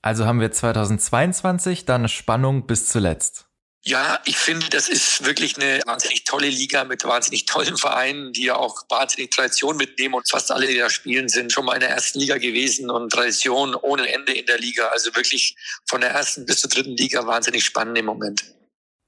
Also 0.02 0.26
haben 0.26 0.40
wir 0.40 0.52
2022 0.52 1.86
dann 1.86 2.02
eine 2.02 2.08
Spannung 2.08 2.66
bis 2.66 2.86
zuletzt. 2.88 3.46
Ja, 3.82 4.20
ich 4.24 4.36
finde, 4.36 4.68
das 4.68 4.88
ist 4.88 5.24
wirklich 5.24 5.56
eine 5.56 5.80
wahnsinnig 5.86 6.24
tolle 6.24 6.48
Liga 6.48 6.84
mit 6.84 7.04
wahnsinnig 7.04 7.46
tollen 7.46 7.76
Vereinen, 7.76 8.32
die 8.32 8.44
ja 8.44 8.56
auch 8.56 8.82
wahnsinnig 8.88 9.30
Tradition 9.30 9.76
mitnehmen 9.76 10.14
und 10.14 10.28
fast 10.28 10.50
alle, 10.50 10.66
die 10.66 10.76
da 10.76 10.90
spielen, 10.90 11.28
sind 11.28 11.52
schon 11.52 11.64
mal 11.64 11.74
in 11.74 11.80
der 11.80 11.90
ersten 11.90 12.18
Liga 12.18 12.36
gewesen 12.36 12.90
und 12.90 13.10
Tradition 13.10 13.74
ohne 13.76 14.12
Ende 14.12 14.32
in 14.32 14.44
der 14.46 14.58
Liga. 14.58 14.88
Also 14.88 15.14
wirklich 15.14 15.56
von 15.86 16.00
der 16.00 16.10
ersten 16.10 16.46
bis 16.46 16.60
zur 16.60 16.70
dritten 16.70 16.96
Liga 16.96 17.26
wahnsinnig 17.26 17.64
spannend 17.64 17.96
im 17.96 18.06
Moment. 18.06 18.44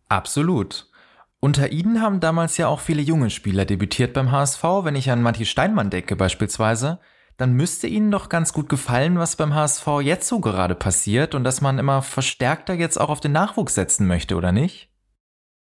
Absolut. 0.09 0.87
Unter 1.41 1.71
Ihnen 1.71 2.03
haben 2.03 2.21
damals 2.21 2.57
ja 2.57 2.69
auch 2.69 2.81
viele 2.81 3.03
junge 3.03 3.31
Spieler 3.31 3.65
debütiert 3.65 4.13
beim 4.13 4.33
HSV, 4.33 4.63
wenn 4.83 4.97
ich 4.97 5.11
an 5.11 5.23
Matti 5.23 5.47
Steinmann 5.47 5.91
denke 5.91 6.17
beispielsweise 6.17 6.99
dann 7.39 7.53
müsste 7.53 7.87
Ihnen 7.87 8.11
doch 8.11 8.29
ganz 8.29 8.53
gut 8.53 8.69
gefallen, 8.69 9.19
was 9.19 9.37
beim 9.37 9.55
HSV 9.55 9.87
jetzt 10.03 10.29
so 10.29 10.41
gerade 10.41 10.75
passiert 10.75 11.35
und 11.35 11.45
dass 11.45 11.61
man 11.61 11.79
immer 11.79 12.03
verstärkter 12.03 12.75
jetzt 12.75 13.01
auch 13.01 13.09
auf 13.09 13.21
den 13.21 13.33
Nachwuchs 13.33 13.77
setzen 13.77 14.09
möchte, 14.09 14.35
oder 14.35 14.51
nicht? 14.51 14.89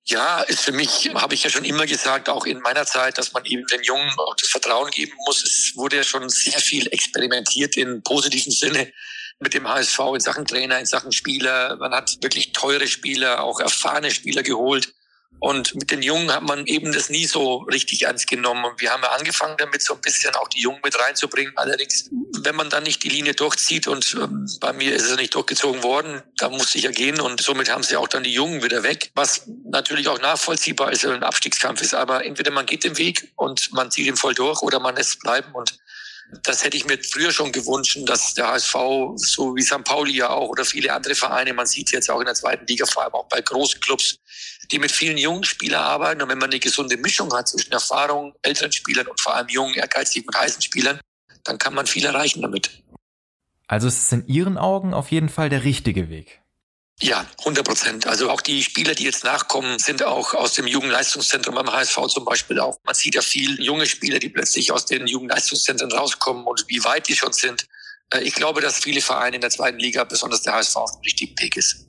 Ja, 0.05 0.41
ist 0.41 0.61
für 0.61 0.71
mich, 0.71 1.11
habe 1.13 1.35
ich 1.35 1.43
ja 1.43 1.51
schon 1.51 1.65
immer 1.65 1.85
gesagt, 1.85 2.27
auch 2.27 2.47
in 2.47 2.59
meiner 2.61 2.88
Zeit, 2.88 3.19
dass 3.19 3.33
man 3.33 3.45
eben 3.45 3.67
den 3.67 3.83
Jungen 3.83 4.09
auch 4.17 4.35
das 4.35 4.49
Vertrauen 4.49 4.89
geben 4.89 5.13
muss. 5.27 5.43
Es 5.43 5.73
wurde 5.75 5.97
ja 5.97 6.03
schon 6.03 6.27
sehr 6.29 6.59
viel 6.59 6.88
experimentiert 6.88 7.77
im 7.77 8.01
positiven 8.01 8.51
Sinne 8.51 8.91
mit 9.39 9.53
dem 9.53 9.67
HSV 9.67 9.99
in 10.15 10.19
Sachen 10.19 10.45
Trainer, 10.45 10.79
in 10.79 10.88
Sachen 10.88 11.11
Spieler. 11.11 11.75
Man 11.75 11.93
hat 11.93 12.17
wirklich 12.23 12.51
teure 12.51 12.88
Spieler, 12.88 13.43
auch 13.43 13.59
erfahrene 13.59 14.09
Spieler 14.09 14.41
geholt. 14.41 14.91
Und 15.39 15.74
mit 15.75 15.89
den 15.89 16.01
Jungen 16.01 16.33
hat 16.33 16.43
man 16.43 16.65
eben 16.65 16.91
das 16.91 17.09
nie 17.09 17.25
so 17.25 17.59
richtig 17.71 18.03
ernst 18.03 18.27
genommen. 18.27 18.65
Und 18.65 18.81
wir 18.81 18.91
haben 18.91 19.03
ja 19.03 19.09
angefangen 19.12 19.55
damit, 19.57 19.81
so 19.81 19.93
ein 19.93 20.01
bisschen 20.01 20.36
auch 20.36 20.50
die 20.50 20.59
Jungen 20.59 20.81
mit 20.83 21.00
reinzubringen. 21.00 21.53
Allerdings, 21.55 22.09
wenn 22.43 22.55
man 22.55 22.69
dann 22.69 22.83
nicht 22.83 23.03
die 23.03 23.09
Linie 23.09 23.33
durchzieht 23.33 23.88
und 23.88 24.17
ähm, 24.19 24.50
bei 24.59 24.74
mir 24.74 24.93
ist 24.93 25.09
es 25.09 25.15
nicht 25.15 25.33
durchgezogen 25.33 25.81
worden, 25.81 26.21
da 26.38 26.50
musste 26.50 26.77
ich 26.77 26.83
ja 26.83 26.91
gehen 26.91 27.21
und 27.21 27.41
somit 27.41 27.71
haben 27.71 27.83
sie 27.83 27.95
auch 27.95 28.09
dann 28.09 28.24
die 28.24 28.33
Jungen 28.33 28.63
wieder 28.63 28.83
weg, 28.83 29.12
was 29.15 29.43
natürlich 29.63 30.10
auch 30.10 30.19
nachvollziehbar 30.19 30.91
ist, 30.91 31.06
wenn 31.06 31.13
ein 31.13 31.23
Abstiegskampf 31.23 31.82
ist. 31.82 31.93
Aber 31.93 32.25
entweder 32.25 32.51
man 32.51 32.65
geht 32.65 32.84
den 32.84 32.97
Weg 32.97 33.32
und 33.38 33.71
man 33.71 33.91
zieht 33.91 34.08
ihn 34.08 34.17
voll 34.17 34.34
durch 34.34 34.62
oder 34.62 34.82
man 34.82 34.97
lässt 34.97 35.21
bleiben 35.21 35.54
und 35.54 35.80
das 36.43 36.63
hätte 36.63 36.77
ich 36.77 36.86
mir 36.86 36.99
früher 37.01 37.32
schon 37.32 37.51
gewünscht, 37.51 37.97
dass 38.04 38.36
der 38.36 38.47
HSV, 38.47 38.75
so 39.15 39.56
wie 39.56 39.63
St. 39.63 39.84
Pauli 39.84 40.17
ja 40.17 40.30
auch 40.30 40.49
oder 40.49 40.63
viele 40.63 40.93
andere 40.93 41.15
Vereine, 41.15 41.54
man 41.54 41.65
sieht 41.65 41.91
jetzt 41.91 42.10
auch 42.10 42.19
in 42.19 42.25
der 42.25 42.36
zweiten 42.36 42.67
Liga, 42.67 42.86
vor 42.86 43.04
allem 43.04 43.13
auch 43.13 43.27
bei 43.30 43.41
großen 43.41 43.80
Clubs, 43.80 44.19
die 44.71 44.79
mit 44.79 44.91
vielen 44.91 45.17
jungen 45.17 45.43
Spielern 45.43 45.84
arbeiten. 45.84 46.21
Und 46.21 46.29
wenn 46.29 46.38
man 46.38 46.49
eine 46.49 46.60
gesunde 46.60 46.97
Mischung 46.97 47.34
hat 47.34 47.47
zwischen 47.47 47.71
Erfahrung, 47.71 48.34
älteren 48.41 48.71
Spielern 48.71 49.08
und 49.08 49.19
vor 49.19 49.36
allem 49.36 49.47
jungen, 49.49 49.73
ehrgeizigen 49.73 50.27
und 50.27 50.38
heißen 50.38 50.62
Spielern, 50.62 50.99
dann 51.43 51.58
kann 51.58 51.73
man 51.73 51.88
viel 51.88 52.05
erreichen 52.05 52.41
damit. 52.41 52.84
Also 53.67 53.88
es 53.88 53.99
ist 53.99 54.13
in 54.13 54.27
Ihren 54.27 54.58
Augen 54.58 54.93
auf 54.93 55.12
jeden 55.12 55.29
Fall 55.29 55.49
der 55.49 55.63
richtige 55.63 56.10
Weg. 56.10 56.41
Ja, 57.01 57.25
100 57.39 57.65
Prozent. 57.65 58.08
Also 58.08 58.29
auch 58.29 58.41
die 58.41 58.62
Spieler, 58.62 58.93
die 58.93 59.05
jetzt 59.05 59.23
nachkommen, 59.23 59.79
sind 59.79 60.03
auch 60.03 60.34
aus 60.34 60.55
dem 60.55 60.67
Jugendleistungszentrum 60.67 61.55
beim 61.55 61.71
HSV 61.71 62.08
zum 62.08 62.25
Beispiel 62.25 62.60
auch. 62.60 62.77
Man 62.84 62.93
sieht 62.93 63.15
ja 63.15 63.21
viel 63.21 63.62
junge 63.62 63.86
Spieler, 63.86 64.19
die 64.19 64.27
plötzlich 64.27 64.71
aus 64.71 64.86
den 64.86 65.08
Jugendleistungszentren 65.08 65.91
rauskommen 65.91 66.45
und 66.45 66.65
wie 66.67 66.84
weit 66.84 67.08
die 67.08 67.15
schon 67.15 67.32
sind. 67.32 67.67
Äh, 68.13 68.23
ich 68.23 68.36
glaube, 68.36 68.60
dass 68.60 68.79
viele 68.79 69.01
Vereine 69.01 69.36
in 69.38 69.41
der 69.41 69.49
zweiten 69.49 69.79
Liga, 69.79 70.03
besonders 70.03 70.41
der 70.41 70.53
HSV, 70.55 70.75
auf 70.75 70.91
dem 70.91 71.01
richtigen 71.01 71.39
Weg 71.39 71.55
ist. 71.55 71.86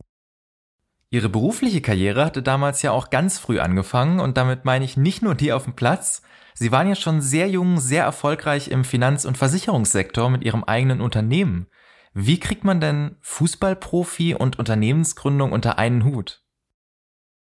Ihre 1.12 1.28
berufliche 1.28 1.80
Karriere 1.80 2.24
hatte 2.24 2.40
damals 2.40 2.82
ja 2.82 2.92
auch 2.92 3.10
ganz 3.10 3.38
früh 3.38 3.58
angefangen 3.58 4.20
und 4.20 4.36
damit 4.36 4.64
meine 4.64 4.84
ich 4.84 4.96
nicht 4.96 5.22
nur 5.22 5.34
die 5.34 5.52
auf 5.52 5.64
dem 5.64 5.74
Platz. 5.74 6.22
Sie 6.54 6.70
waren 6.70 6.88
ja 6.88 6.94
schon 6.94 7.20
sehr 7.20 7.48
jung, 7.48 7.80
sehr 7.80 8.04
erfolgreich 8.04 8.68
im 8.68 8.84
Finanz- 8.84 9.24
und 9.24 9.36
Versicherungssektor 9.36 10.30
mit 10.30 10.44
Ihrem 10.44 10.62
eigenen 10.62 11.00
Unternehmen. 11.00 11.66
Wie 12.14 12.38
kriegt 12.38 12.62
man 12.62 12.80
denn 12.80 13.16
Fußballprofi 13.22 14.34
und 14.34 14.60
Unternehmensgründung 14.60 15.50
unter 15.50 15.78
einen 15.78 16.04
Hut? 16.04 16.44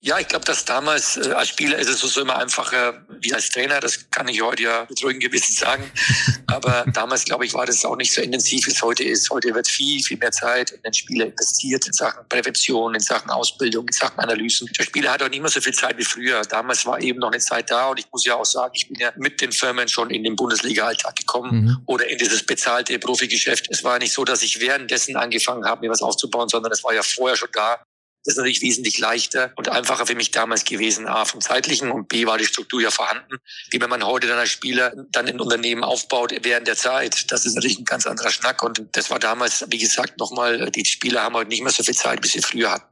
Ja, 0.01 0.17
ich 0.17 0.29
glaube, 0.29 0.45
dass 0.45 0.63
damals 0.63 1.17
äh, 1.17 1.31
als 1.33 1.49
Spieler 1.49 1.77
ist 1.77 1.89
es 1.89 1.99
so 1.99 2.21
immer 2.21 2.37
einfacher 2.37 3.05
wie 3.19 3.33
als 3.33 3.49
Trainer. 3.49 3.81
Das 3.81 4.09
kann 4.11 4.29
ich 4.29 4.41
heute 4.41 4.63
ja 4.63 4.85
mit 4.87 5.03
ruhigem 5.03 5.19
Gewissen 5.19 5.53
sagen. 5.53 5.91
Aber 6.47 6.85
damals, 6.93 7.25
glaube 7.25 7.45
ich, 7.45 7.53
war 7.53 7.65
das 7.65 7.83
auch 7.83 7.97
nicht 7.97 8.13
so 8.13 8.21
intensiv, 8.21 8.65
wie 8.65 8.71
es 8.71 8.81
heute 8.81 9.03
ist. 9.03 9.29
Heute 9.29 9.53
wird 9.53 9.67
viel, 9.67 10.01
viel 10.01 10.17
mehr 10.17 10.31
Zeit 10.31 10.71
in 10.71 10.81
den 10.83 10.93
Spieler 10.93 11.25
investiert, 11.25 11.85
in 11.85 11.91
Sachen 11.91 12.25
Prävention, 12.29 12.95
in 12.95 13.01
Sachen 13.01 13.29
Ausbildung, 13.29 13.87
in 13.87 13.93
Sachen 13.93 14.17
Analysen. 14.19 14.69
Der 14.77 14.85
Spieler 14.85 15.11
hat 15.11 15.21
auch 15.21 15.29
nicht 15.29 15.41
mehr 15.41 15.51
so 15.51 15.59
viel 15.59 15.73
Zeit 15.73 15.97
wie 15.97 16.05
früher. 16.05 16.43
Damals 16.43 16.85
war 16.85 17.01
eben 17.01 17.19
noch 17.19 17.31
eine 17.31 17.39
Zeit 17.39 17.69
da 17.69 17.89
und 17.89 17.99
ich 17.99 18.07
muss 18.09 18.25
ja 18.25 18.35
auch 18.35 18.45
sagen, 18.45 18.71
ich 18.75 18.87
bin 18.87 18.97
ja 19.01 19.11
mit 19.17 19.41
den 19.41 19.51
Firmen 19.51 19.89
schon 19.89 20.11
in 20.11 20.23
den 20.23 20.37
Bundesliga-Alltag 20.37 21.17
gekommen 21.17 21.65
mhm. 21.65 21.77
oder 21.87 22.07
in 22.07 22.17
dieses 22.17 22.45
bezahlte 22.45 22.97
Profigeschäft. 22.99 23.67
Es 23.69 23.83
war 23.83 23.99
nicht 23.99 24.13
so, 24.13 24.23
dass 24.23 24.43
ich 24.43 24.61
währenddessen 24.61 25.17
angefangen 25.17 25.65
habe, 25.65 25.81
mir 25.81 25.91
was 25.91 26.01
aufzubauen, 26.01 26.47
sondern 26.47 26.71
es 26.71 26.85
war 26.85 26.93
ja 26.93 27.03
vorher 27.03 27.35
schon 27.35 27.49
da. 27.51 27.81
Das 28.25 28.33
ist 28.33 28.37
natürlich 28.37 28.61
wesentlich 28.61 28.99
leichter 28.99 29.53
und 29.55 29.69
einfacher 29.69 30.05
für 30.05 30.15
mich 30.15 30.31
damals 30.31 30.65
gewesen, 30.65 31.07
A, 31.07 31.23
vom 31.25 31.39
zeitlichen 31.39 31.89
und 31.89 32.09
B, 32.09 32.25
war 32.25 32.37
die 32.37 32.45
Struktur 32.45 32.81
ja 32.81 32.91
vorhanden. 32.91 33.37
Wie 33.71 33.79
wenn 33.79 33.89
man 33.89 34.03
heute 34.03 34.27
dann 34.27 34.37
als 34.37 34.49
Spieler 34.49 34.93
dann 35.11 35.27
ein 35.27 35.39
Unternehmen 35.39 35.83
aufbaut 35.83 36.33
während 36.43 36.67
der 36.67 36.75
Zeit. 36.75 37.31
Das 37.31 37.45
ist 37.45 37.55
natürlich 37.55 37.79
ein 37.79 37.85
ganz 37.85 38.05
anderer 38.05 38.29
Schnack 38.29 38.61
und 38.61 38.83
das 38.91 39.09
war 39.09 39.19
damals, 39.19 39.65
wie 39.69 39.77
gesagt, 39.77 40.19
nochmal, 40.19 40.69
die 40.71 40.85
Spieler 40.85 41.23
haben 41.23 41.35
heute 41.35 41.49
nicht 41.49 41.63
mehr 41.63 41.71
so 41.71 41.83
viel 41.83 41.95
Zeit, 41.95 42.23
wie 42.23 42.27
sie 42.27 42.41
früher 42.41 42.71
hatten. 42.71 42.85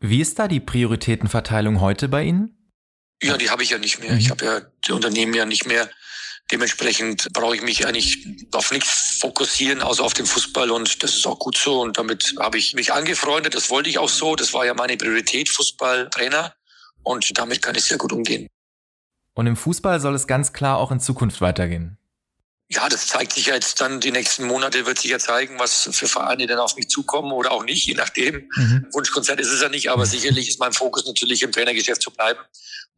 Wie 0.00 0.20
ist 0.20 0.38
da 0.38 0.48
die 0.48 0.60
Prioritätenverteilung 0.60 1.80
heute 1.80 2.08
bei 2.08 2.24
Ihnen? 2.24 2.52
Ja, 3.22 3.36
die 3.38 3.48
habe 3.48 3.62
ich 3.62 3.70
ja 3.70 3.78
nicht 3.78 3.98
mehr. 4.00 4.12
Ich 4.16 4.26
mhm. 4.26 4.30
habe 4.30 4.44
ja 4.44 4.60
die 4.86 4.92
Unternehmen 4.92 5.34
ja 5.34 5.46
nicht 5.46 5.66
mehr. 5.66 5.88
Dementsprechend 6.52 7.32
brauche 7.32 7.56
ich 7.56 7.62
mich 7.62 7.86
eigentlich 7.86 8.24
auf 8.52 8.70
nichts 8.70 9.18
fokussieren, 9.20 9.82
außer 9.82 10.04
auf 10.04 10.14
den 10.14 10.26
Fußball 10.26 10.70
und 10.70 11.02
das 11.02 11.16
ist 11.16 11.26
auch 11.26 11.40
gut 11.40 11.58
so. 11.58 11.80
Und 11.80 11.98
damit 11.98 12.34
habe 12.38 12.56
ich 12.56 12.74
mich 12.74 12.92
angefreundet. 12.92 13.54
Das 13.54 13.68
wollte 13.68 13.90
ich 13.90 13.98
auch 13.98 14.08
so. 14.08 14.36
Das 14.36 14.52
war 14.54 14.64
ja 14.64 14.74
meine 14.74 14.96
Priorität, 14.96 15.48
Fußballtrainer. 15.48 16.54
Und 17.02 17.36
damit 17.36 17.62
kann 17.62 17.74
ich 17.74 17.84
sehr 17.84 17.98
gut 17.98 18.12
umgehen. 18.12 18.46
Und 19.34 19.46
im 19.48 19.56
Fußball 19.56 20.00
soll 20.00 20.14
es 20.14 20.28
ganz 20.28 20.52
klar 20.52 20.78
auch 20.78 20.92
in 20.92 21.00
Zukunft 21.00 21.40
weitergehen. 21.40 21.98
Ja, 22.68 22.88
das 22.88 23.06
zeigt 23.06 23.32
sich 23.32 23.46
ja 23.46 23.54
jetzt 23.54 23.80
dann, 23.80 24.00
die 24.00 24.10
nächsten 24.10 24.44
Monate 24.44 24.86
wird 24.86 24.98
sich 24.98 25.10
ja 25.10 25.18
zeigen, 25.18 25.58
was 25.58 25.88
für 25.92 26.08
Vereine 26.08 26.46
denn 26.46 26.58
auf 26.58 26.74
mich 26.74 26.88
zukommen 26.88 27.30
oder 27.32 27.52
auch 27.52 27.64
nicht, 27.64 27.86
je 27.86 27.94
nachdem. 27.94 28.48
Mhm. 28.56 28.86
Wunschkonzert 28.92 29.38
ist 29.38 29.52
es 29.52 29.62
ja 29.62 29.68
nicht, 29.68 29.90
aber 29.90 30.06
sicherlich 30.06 30.48
ist 30.48 30.58
mein 30.58 30.72
Fokus 30.72 31.06
natürlich 31.06 31.42
im 31.42 31.52
Trainergeschäft 31.52 32.02
zu 32.02 32.10
bleiben 32.10 32.40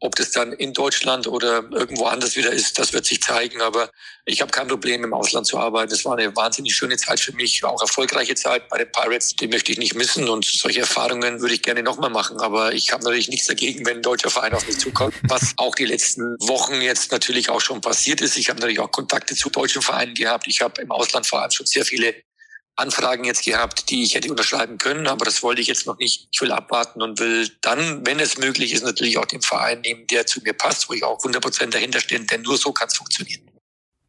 ob 0.01 0.15
das 0.15 0.31
dann 0.31 0.53
in 0.53 0.73
Deutschland 0.73 1.27
oder 1.27 1.65
irgendwo 1.73 2.05
anders 2.05 2.37
wieder 2.37 2.53
ist, 2.53 2.79
das 2.79 2.93
wird 2.93 3.05
sich 3.05 3.21
zeigen. 3.21 3.61
Aber 3.61 3.91
ich 4.25 4.41
habe 4.41 4.51
kein 4.51 4.69
Problem, 4.69 5.03
im 5.03 5.13
Ausland 5.13 5.47
zu 5.47 5.59
arbeiten. 5.59 5.93
Es 5.93 6.05
war 6.05 6.17
eine 6.17 6.35
wahnsinnig 6.37 6.75
schöne 6.75 6.97
Zeit 6.97 7.19
für 7.19 7.33
mich, 7.33 7.65
auch 7.65 7.81
erfolgreiche 7.81 8.35
Zeit 8.37 8.69
bei 8.69 8.79
den 8.79 8.91
Pirates. 8.93 9.35
Die 9.35 9.49
möchte 9.49 9.73
ich 9.73 9.79
nicht 9.79 9.95
missen 9.95 10.29
und 10.29 10.45
solche 10.45 10.81
Erfahrungen 10.81 11.41
würde 11.41 11.55
ich 11.55 11.63
gerne 11.63 11.83
nochmal 11.83 12.11
machen. 12.11 12.39
Aber 12.41 12.73
ich 12.73 12.93
habe 12.93 13.03
natürlich 13.03 13.29
nichts 13.29 13.47
dagegen, 13.47 13.85
wenn 13.87 13.97
ein 13.99 14.03
deutscher 14.03 14.31
Verein 14.31 14.55
auf 14.55 14.67
mich 14.67 14.79
zukommt, 14.79 15.15
was 15.25 15.55
auch 15.57 15.75
die 15.75 15.87
letzten 15.87 16.37
Wochen 16.41 16.81
jetzt 16.81 17.11
natürlich 17.11 17.51
auch 17.51 17.61
schon 17.61 17.81
passiert 17.81 18.21
ist. 18.21 18.37
Ich 18.37 18.51
habe 18.51 18.61
natürlich 18.61 18.81
auch 18.81 18.93
Kontakte 18.93 19.35
zu 19.35 19.51
deutschen 19.51 19.83
Vereinen 19.83 20.15
gehabt. 20.15 20.47
Ich 20.47 20.61
habe 20.61 20.81
im 20.81 20.93
Ausland 20.93 21.27
vor 21.27 21.43
allem 21.43 21.51
schon 21.51 21.67
sehr 21.67 21.85
viele 21.85 22.15
Anfragen 22.79 23.25
jetzt 23.25 23.45
gehabt, 23.45 23.91
die 23.91 24.05
ich 24.05 24.15
hätte 24.15 24.31
unterschreiben 24.31 24.79
können, 24.79 25.07
aber 25.07 25.25
das 25.25 25.43
wollte 25.43 25.61
ich 25.61 25.67
jetzt 25.67 25.87
noch 25.87 25.99
nicht. 25.99 26.29
Ich 26.31 26.41
will 26.41 26.53
abwarten 26.53 27.03
und 27.03 27.19
will 27.19 27.51
dann, 27.61 28.07
wenn 28.07 28.21
es 28.21 28.39
möglich 28.39 28.73
ist, 28.73 28.85
natürlich 28.85 29.19
auch 29.19 29.27
den 29.27 29.43
Verein 29.43 29.81
nehmen, 29.81 30.07
der 30.07 30.27
zu 30.27 30.41
mir 30.41 30.53
passt, 30.53 30.89
wo 30.89 30.95
ich 30.95 31.05
auch 31.05 31.19
100 31.19 31.43
Prozent 31.43 31.75
dahinter 31.75 32.01
stehe, 32.01 32.21
denn 32.21 32.43
nur 32.43 32.57
so 32.57 32.73
kann 32.73 32.89
es 32.89 32.97
funktionieren. 32.97 33.43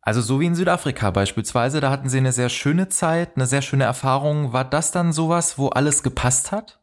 Also 0.01 0.21
so 0.21 0.39
wie 0.39 0.45
in 0.45 0.55
Südafrika 0.55 1.11
beispielsweise, 1.11 1.81
da 1.81 1.91
hatten 1.91 2.09
Sie 2.09 2.17
eine 2.17 2.31
sehr 2.31 2.49
schöne 2.49 2.89
Zeit, 2.89 3.35
eine 3.35 3.45
sehr 3.45 3.61
schöne 3.61 3.83
Erfahrung. 3.83 4.53
War 4.53 4.65
das 4.65 4.91
dann 4.91 5.13
sowas, 5.13 5.57
wo 5.57 5.67
alles 5.67 6.03
gepasst 6.03 6.51
hat? 6.51 6.78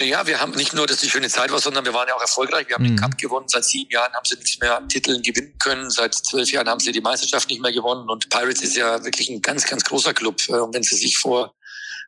Ja, 0.00 0.26
wir 0.26 0.40
haben 0.40 0.52
nicht 0.52 0.74
nur, 0.74 0.86
dass 0.86 0.98
die 0.98 1.10
schöne 1.10 1.28
Zeit 1.28 1.52
war, 1.52 1.60
sondern 1.60 1.84
wir 1.84 1.94
waren 1.94 2.08
ja 2.08 2.14
auch 2.14 2.20
erfolgreich. 2.20 2.66
Wir 2.68 2.74
haben 2.74 2.82
mhm. 2.82 2.88
den 2.88 2.96
Cup 2.96 3.18
gewonnen. 3.18 3.48
Seit 3.48 3.64
sieben 3.64 3.90
Jahren 3.90 4.12
haben 4.12 4.24
sie 4.24 4.36
nichts 4.36 4.58
mehr 4.58 4.76
an 4.76 4.88
Titeln 4.88 5.22
gewinnen 5.22 5.56
können. 5.58 5.90
Seit 5.90 6.14
zwölf 6.14 6.50
Jahren 6.50 6.68
haben 6.68 6.80
sie 6.80 6.92
die 6.92 7.00
Meisterschaft 7.00 7.48
nicht 7.48 7.60
mehr 7.60 7.72
gewonnen. 7.72 8.08
Und 8.08 8.28
Pirates 8.28 8.62
ist 8.62 8.76
ja 8.76 9.04
wirklich 9.04 9.28
ein 9.28 9.42
ganz, 9.42 9.66
ganz 9.66 9.84
großer 9.84 10.12
Club. 10.12 10.40
Äh, 10.48 10.54
und 10.54 10.74
wenn 10.74 10.82
sie 10.82 10.96
sich 10.96 11.18
vor 11.18 11.54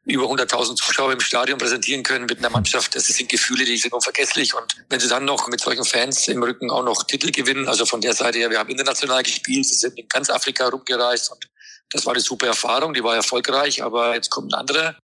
über 0.07 0.25
100.000 0.25 0.77
Zuschauer 0.77 1.13
im 1.13 1.21
Stadion 1.21 1.59
präsentieren 1.59 2.03
können 2.03 2.27
mit 2.27 2.39
einer 2.39 2.51
Mannschaft, 2.51 2.95
das 2.95 3.07
sind 3.07 3.29
Gefühle, 3.29 3.65
die 3.65 3.77
sind 3.77 3.93
unvergesslich. 3.93 4.55
Und 4.55 4.77
wenn 4.91 5.01
sie 5.01 5.09
dann 5.09 5.25
noch 5.25 5.49
mit 5.49 5.61
solchen 5.61 5.85
Fans 5.85 6.29
im 6.29 6.43
Rücken 6.43 6.71
auch 6.71 6.85
noch 6.85 7.05
Titel 7.05 7.31
gewinnen, 7.31 7.69
also 7.69 7.87
von 7.87 8.01
der 8.01 8.13
Seite 8.13 8.39
her, 8.39 8.51
wir 8.51 8.59
haben 8.59 8.69
international 8.69 9.23
gespielt, 9.23 9.67
sie 9.67 9.75
sind 9.75 9.99
in 9.99 10.09
ganz 10.09 10.29
Afrika 10.31 10.69
rumgereist 10.69 11.31
und 11.33 11.49
das 11.91 12.05
war 12.05 12.13
eine 12.13 12.21
super 12.21 12.49
Erfahrung, 12.49 12.93
die 12.93 13.05
war 13.05 13.15
erfolgreich, 13.15 13.83
aber 13.83 14.15
jetzt 14.15 14.31
kommt 14.31 14.53
ein 14.53 14.59
anderer 14.59 14.97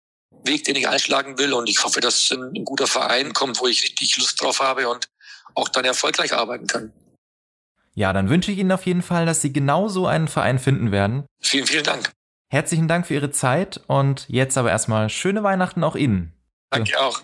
Weg, 0.45 0.65
den 0.65 0.77
ich 0.77 0.89
einschlagen 0.89 1.39
will. 1.39 1.53
Und 1.53 1.69
ich 1.69 1.83
hoffe, 1.85 2.01
dass 2.01 2.31
ein 2.31 2.65
guter 2.65 2.87
Verein 2.87 3.33
kommt, 3.33 3.61
wo 3.61 3.67
ich 3.67 3.83
richtig 3.83 4.17
Lust 4.19 4.41
drauf 4.41 4.61
habe 4.61 4.89
und 4.89 5.09
auch 5.55 5.69
dann 5.69 5.85
erfolgreich 5.85 6.33
arbeiten 6.33 6.67
kann. 6.67 6.93
Ja, 7.95 8.13
dann 8.13 8.31
wünsche 8.31 8.53
ich 8.53 8.59
Ihnen 8.59 8.73
auf 8.73 8.87
jeden 8.87 9.03
Fall, 9.03 9.27
dass 9.27 9.43
Sie 9.43 9.53
genauso 9.53 10.07
einen 10.07 10.29
Verein 10.29 10.59
finden 10.59 10.93
werden. 10.93 11.27
Vielen, 11.41 11.67
vielen 11.67 11.85
Dank. 11.85 12.13
Herzlichen 12.49 12.89
Dank 12.89 13.07
für 13.07 13.15
Ihre 13.15 13.31
Zeit 13.31 13.81
und 13.87 14.27
jetzt 14.29 14.57
aber 14.59 14.71
erstmal 14.71 15.09
schöne 15.09 15.43
Weihnachten 15.43 15.85
auch 15.85 15.97
Ihnen. 15.97 16.33
Danke 16.71 17.01
auch. 17.01 17.23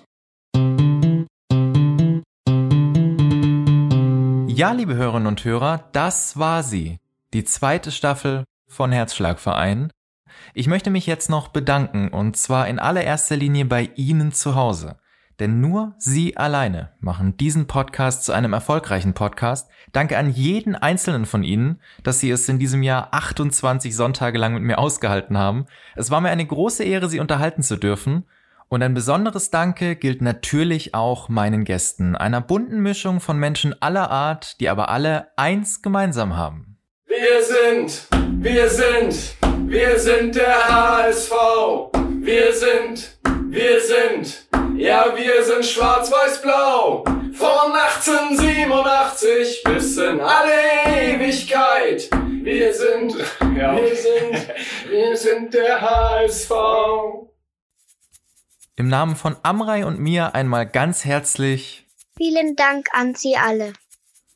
Ja, 4.56 4.72
liebe 4.72 4.94
Hörerinnen 4.94 5.26
und 5.26 5.44
Hörer, 5.44 5.88
das 5.92 6.38
war 6.38 6.62
sie. 6.62 6.98
Die 7.34 7.44
zweite 7.44 7.92
Staffel 7.92 8.44
von 8.66 8.90
Herzschlagverein. 8.90 9.90
Ich 10.54 10.66
möchte 10.66 10.90
mich 10.90 11.06
jetzt 11.06 11.30
noch 11.30 11.48
bedanken 11.48 12.08
und 12.08 12.36
zwar 12.36 12.68
in 12.68 12.78
allererster 12.78 13.36
Linie 13.36 13.64
bei 13.64 13.90
Ihnen 13.96 14.32
zu 14.32 14.54
Hause. 14.54 14.96
Denn 15.38 15.60
nur 15.60 15.94
Sie 15.98 16.36
alleine 16.36 16.92
machen 17.00 17.36
diesen 17.36 17.66
Podcast 17.66 18.24
zu 18.24 18.32
einem 18.32 18.54
erfolgreichen 18.54 19.12
Podcast. 19.12 19.68
Danke 19.92 20.16
an 20.16 20.30
jeden 20.30 20.74
einzelnen 20.74 21.26
von 21.26 21.42
Ihnen, 21.42 21.80
dass 22.02 22.20
Sie 22.20 22.30
es 22.30 22.48
in 22.48 22.58
diesem 22.58 22.82
Jahr 22.82 23.08
28 23.12 23.94
Sonntage 23.94 24.38
lang 24.38 24.54
mit 24.54 24.62
mir 24.62 24.78
ausgehalten 24.78 25.36
haben. 25.36 25.66
Es 25.94 26.10
war 26.10 26.20
mir 26.20 26.30
eine 26.30 26.46
große 26.46 26.84
Ehre, 26.84 27.08
Sie 27.08 27.20
unterhalten 27.20 27.62
zu 27.62 27.76
dürfen. 27.76 28.24
Und 28.68 28.82
ein 28.82 28.94
besonderes 28.94 29.50
Danke 29.50 29.94
gilt 29.94 30.22
natürlich 30.22 30.94
auch 30.94 31.28
meinen 31.28 31.64
Gästen, 31.64 32.16
einer 32.16 32.40
bunten 32.40 32.80
Mischung 32.80 33.20
von 33.20 33.38
Menschen 33.38 33.80
aller 33.80 34.10
Art, 34.10 34.58
die 34.60 34.68
aber 34.68 34.88
alle 34.88 35.28
eins 35.36 35.82
gemeinsam 35.82 36.36
haben. 36.36 36.78
Wir 37.06 37.44
sind, 37.44 38.08
wir 38.46 38.70
sind, 38.70 39.36
wir 39.66 39.98
sind 39.98 40.36
der 40.36 40.68
HSV. 40.68 41.32
Wir 42.20 42.54
sind, 42.54 43.18
wir 43.48 43.80
sind, 43.80 44.46
ja, 44.76 45.12
wir 45.16 45.44
sind 45.44 45.64
schwarz-weiß-blau. 45.64 47.02
Von 47.34 47.72
1887 47.72 49.64
bis 49.64 49.96
in 49.96 50.20
alle 50.20 50.52
Ewigkeit. 50.96 52.08
Wir 52.44 52.72
sind, 52.72 53.16
ja. 53.58 53.74
wir 53.74 53.96
sind, 53.96 54.48
wir 54.90 55.16
sind 55.16 55.52
der 55.52 55.80
HSV. 55.80 56.52
Im 58.76 58.88
Namen 58.88 59.16
von 59.16 59.34
Amrei 59.42 59.84
und 59.84 59.98
mir 59.98 60.36
einmal 60.36 60.66
ganz 60.66 61.04
herzlich. 61.04 61.84
Vielen 62.16 62.54
Dank 62.54 62.86
an 62.92 63.16
Sie 63.16 63.36
alle. 63.36 63.72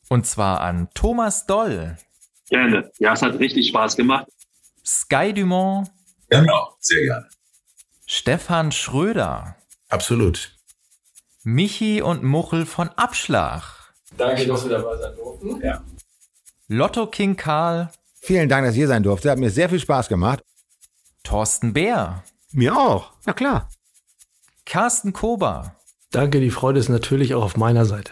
Und 0.09 0.27
zwar 0.27 0.59
an 0.59 0.89
Thomas 0.93 1.45
Doll. 1.45 1.95
Gerne. 2.51 2.91
Ja, 2.99 3.13
es 3.13 3.21
hat 3.21 3.39
richtig 3.39 3.69
Spaß 3.69 3.95
gemacht. 3.95 4.27
Sky 4.85 5.33
Dumont. 5.33 5.89
Genau, 6.29 6.75
sehr 6.81 7.01
gerne. 7.01 7.27
Stefan 8.05 8.73
Schröder. 8.73 9.55
Absolut. 9.87 10.57
Michi 11.43 12.01
und 12.01 12.23
Muchel 12.23 12.65
von 12.65 12.89
Abschlag. 12.89 13.93
Danke, 14.17 14.45
dass 14.45 14.65
wir 14.65 14.77
dabei 14.77 14.97
sein 14.97 15.15
durften. 15.15 15.61
Ja. 15.61 15.81
Lotto 16.67 17.07
King 17.07 17.37
Karl. 17.37 17.89
Vielen 18.19 18.49
Dank, 18.49 18.67
dass 18.67 18.75
ihr 18.75 18.87
sein 18.87 19.03
durfte. 19.03 19.31
Hat 19.31 19.39
mir 19.39 19.49
sehr 19.49 19.69
viel 19.69 19.79
Spaß 19.79 20.09
gemacht. 20.09 20.43
Thorsten 21.23 21.71
Bär. 21.71 22.23
Mir 22.51 22.75
auch. 22.75 23.13
Na 23.25 23.31
klar. 23.31 23.69
Carsten 24.65 25.13
Kober. 25.13 25.77
Danke, 26.11 26.41
die 26.41 26.51
Freude 26.51 26.81
ist 26.81 26.89
natürlich 26.89 27.33
auch 27.33 27.43
auf 27.43 27.55
meiner 27.55 27.85
Seite. 27.85 28.11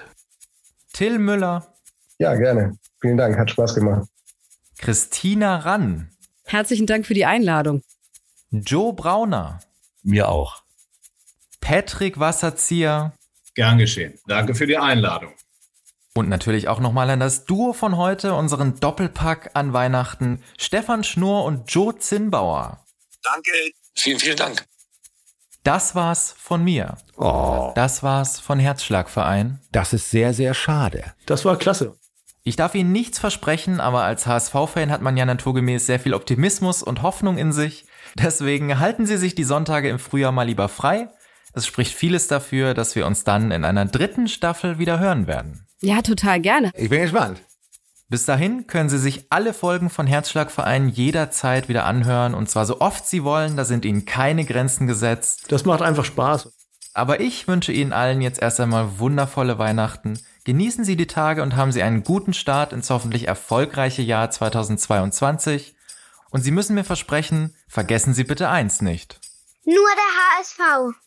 Till 0.94 1.20
Müller. 1.20 1.74
Ja, 2.20 2.36
gerne. 2.36 2.78
Vielen 3.02 3.18
Dank, 3.18 3.38
hat 3.38 3.52
Spaß 3.52 3.76
gemacht. 3.76 4.08
Christina 4.80 5.58
Rann. 5.58 6.10
Herzlichen 6.46 6.88
Dank 6.88 7.06
für 7.06 7.14
die 7.14 7.26
Einladung. 7.26 7.84
Joe 8.50 8.94
Brauner. 8.94 9.60
Mir 10.04 10.30
auch. 10.30 10.64
Patrick 11.60 12.20
Wasserzieher. 12.20 13.14
Gern 13.56 13.78
geschehen. 13.78 14.18
Danke 14.26 14.56
für 14.56 14.66
die 14.66 14.78
Einladung. 14.78 15.34
Und 16.16 16.30
natürlich 16.30 16.70
auch 16.70 16.80
nochmal 16.80 17.10
an 17.10 17.20
das 17.20 17.46
Duo 17.46 17.74
von 17.74 17.98
heute, 17.98 18.34
unseren 18.34 18.80
Doppelpack 18.80 19.52
an 19.54 19.74
Weihnachten, 19.74 20.42
Stefan 20.58 21.04
Schnurr 21.04 21.44
und 21.44 21.72
Joe 21.72 21.98
Zinnbauer. 21.98 22.86
Danke. 23.24 23.52
Vielen, 23.96 24.20
vielen 24.20 24.38
Dank. 24.38 24.66
Das 25.64 25.94
war's 25.94 26.34
von 26.38 26.64
mir. 26.64 26.98
Oh. 27.18 27.74
Das 27.76 28.02
war's 28.02 28.40
von 28.40 28.60
Herzschlagverein. 28.60 29.60
Das 29.74 29.92
ist 29.92 30.10
sehr, 30.10 30.34
sehr 30.34 30.54
schade. 30.54 31.14
Das 31.26 31.44
war 31.44 31.58
klasse. 31.58 31.99
Ich 32.50 32.56
darf 32.56 32.74
Ihnen 32.74 32.92
nichts 32.92 33.20
versprechen, 33.20 33.80
aber 33.80 34.02
als 34.02 34.26
HSV-Fan 34.26 34.90
hat 34.90 35.04
man 35.04 35.16
ja 35.16 35.24
naturgemäß 35.24 35.86
sehr 35.86 36.00
viel 36.00 36.16
Optimismus 36.16 36.82
und 36.82 37.04
Hoffnung 37.04 37.38
in 37.38 37.52
sich. 37.52 37.86
Deswegen 38.16 38.80
halten 38.80 39.06
Sie 39.06 39.18
sich 39.18 39.36
die 39.36 39.44
Sonntage 39.44 39.88
im 39.88 40.00
Frühjahr 40.00 40.32
mal 40.32 40.48
lieber 40.48 40.68
frei. 40.68 41.10
Es 41.54 41.68
spricht 41.68 41.94
vieles 41.94 42.28
dafür, 42.28 42.74
dass 42.74 42.96
wir 42.96 43.06
uns 43.06 43.24
dann 43.24 43.52
in 43.52 43.64
einer 43.64 43.86
dritten 43.86 44.28
Staffel 44.28 44.80
wieder 44.80 44.98
hören 44.98 45.28
werden. 45.28 45.68
Ja, 45.80 46.02
total 46.02 46.40
gerne. 46.40 46.72
Ich 46.74 46.90
bin 46.90 47.04
gespannt. 47.04 47.40
Bis 48.08 48.26
dahin 48.26 48.66
können 48.66 48.90
Sie 48.90 48.98
sich 48.98 49.28
alle 49.30 49.54
Folgen 49.54 49.92
von 49.92 50.08
Herzschlagverein 50.08 50.90
jederzeit 50.90 51.70
wieder 51.70 51.86
anhören 51.86 52.34
und 52.34 52.50
zwar 52.50 52.66
so 52.66 52.82
oft 52.82 53.06
Sie 53.06 53.24
wollen, 53.24 53.58
da 53.58 53.64
sind 53.66 53.86
Ihnen 53.86 54.06
keine 54.06 54.44
Grenzen 54.44 54.88
gesetzt. 54.88 55.52
Das 55.52 55.66
macht 55.66 55.84
einfach 55.84 56.06
Spaß. 56.06 56.50
Aber 56.96 57.20
ich 57.20 57.48
wünsche 57.48 57.72
Ihnen 57.72 57.94
allen 57.94 58.22
jetzt 58.22 58.42
erst 58.42 58.60
einmal 58.60 58.98
wundervolle 58.98 59.60
Weihnachten. 59.60 60.20
Genießen 60.50 60.84
Sie 60.84 60.96
die 60.96 61.06
Tage 61.06 61.44
und 61.44 61.56
haben 61.56 61.72
Sie 61.72 61.84
einen 61.84 62.04
guten 62.04 62.34
Start 62.34 62.74
ins 62.74 62.90
hoffentlich 62.90 63.28
erfolgreiche 63.28 64.02
Jahr 64.02 64.32
2022. 64.32 65.76
Und 66.32 66.42
Sie 66.42 66.50
müssen 66.50 66.74
mir 66.74 66.84
versprechen, 66.84 67.56
vergessen 67.68 68.16
Sie 68.16 68.24
bitte 68.24 68.50
eins 68.50 68.82
nicht. 68.82 69.20
Nur 69.64 69.76
der 69.76 70.40
HSV. 70.40 70.98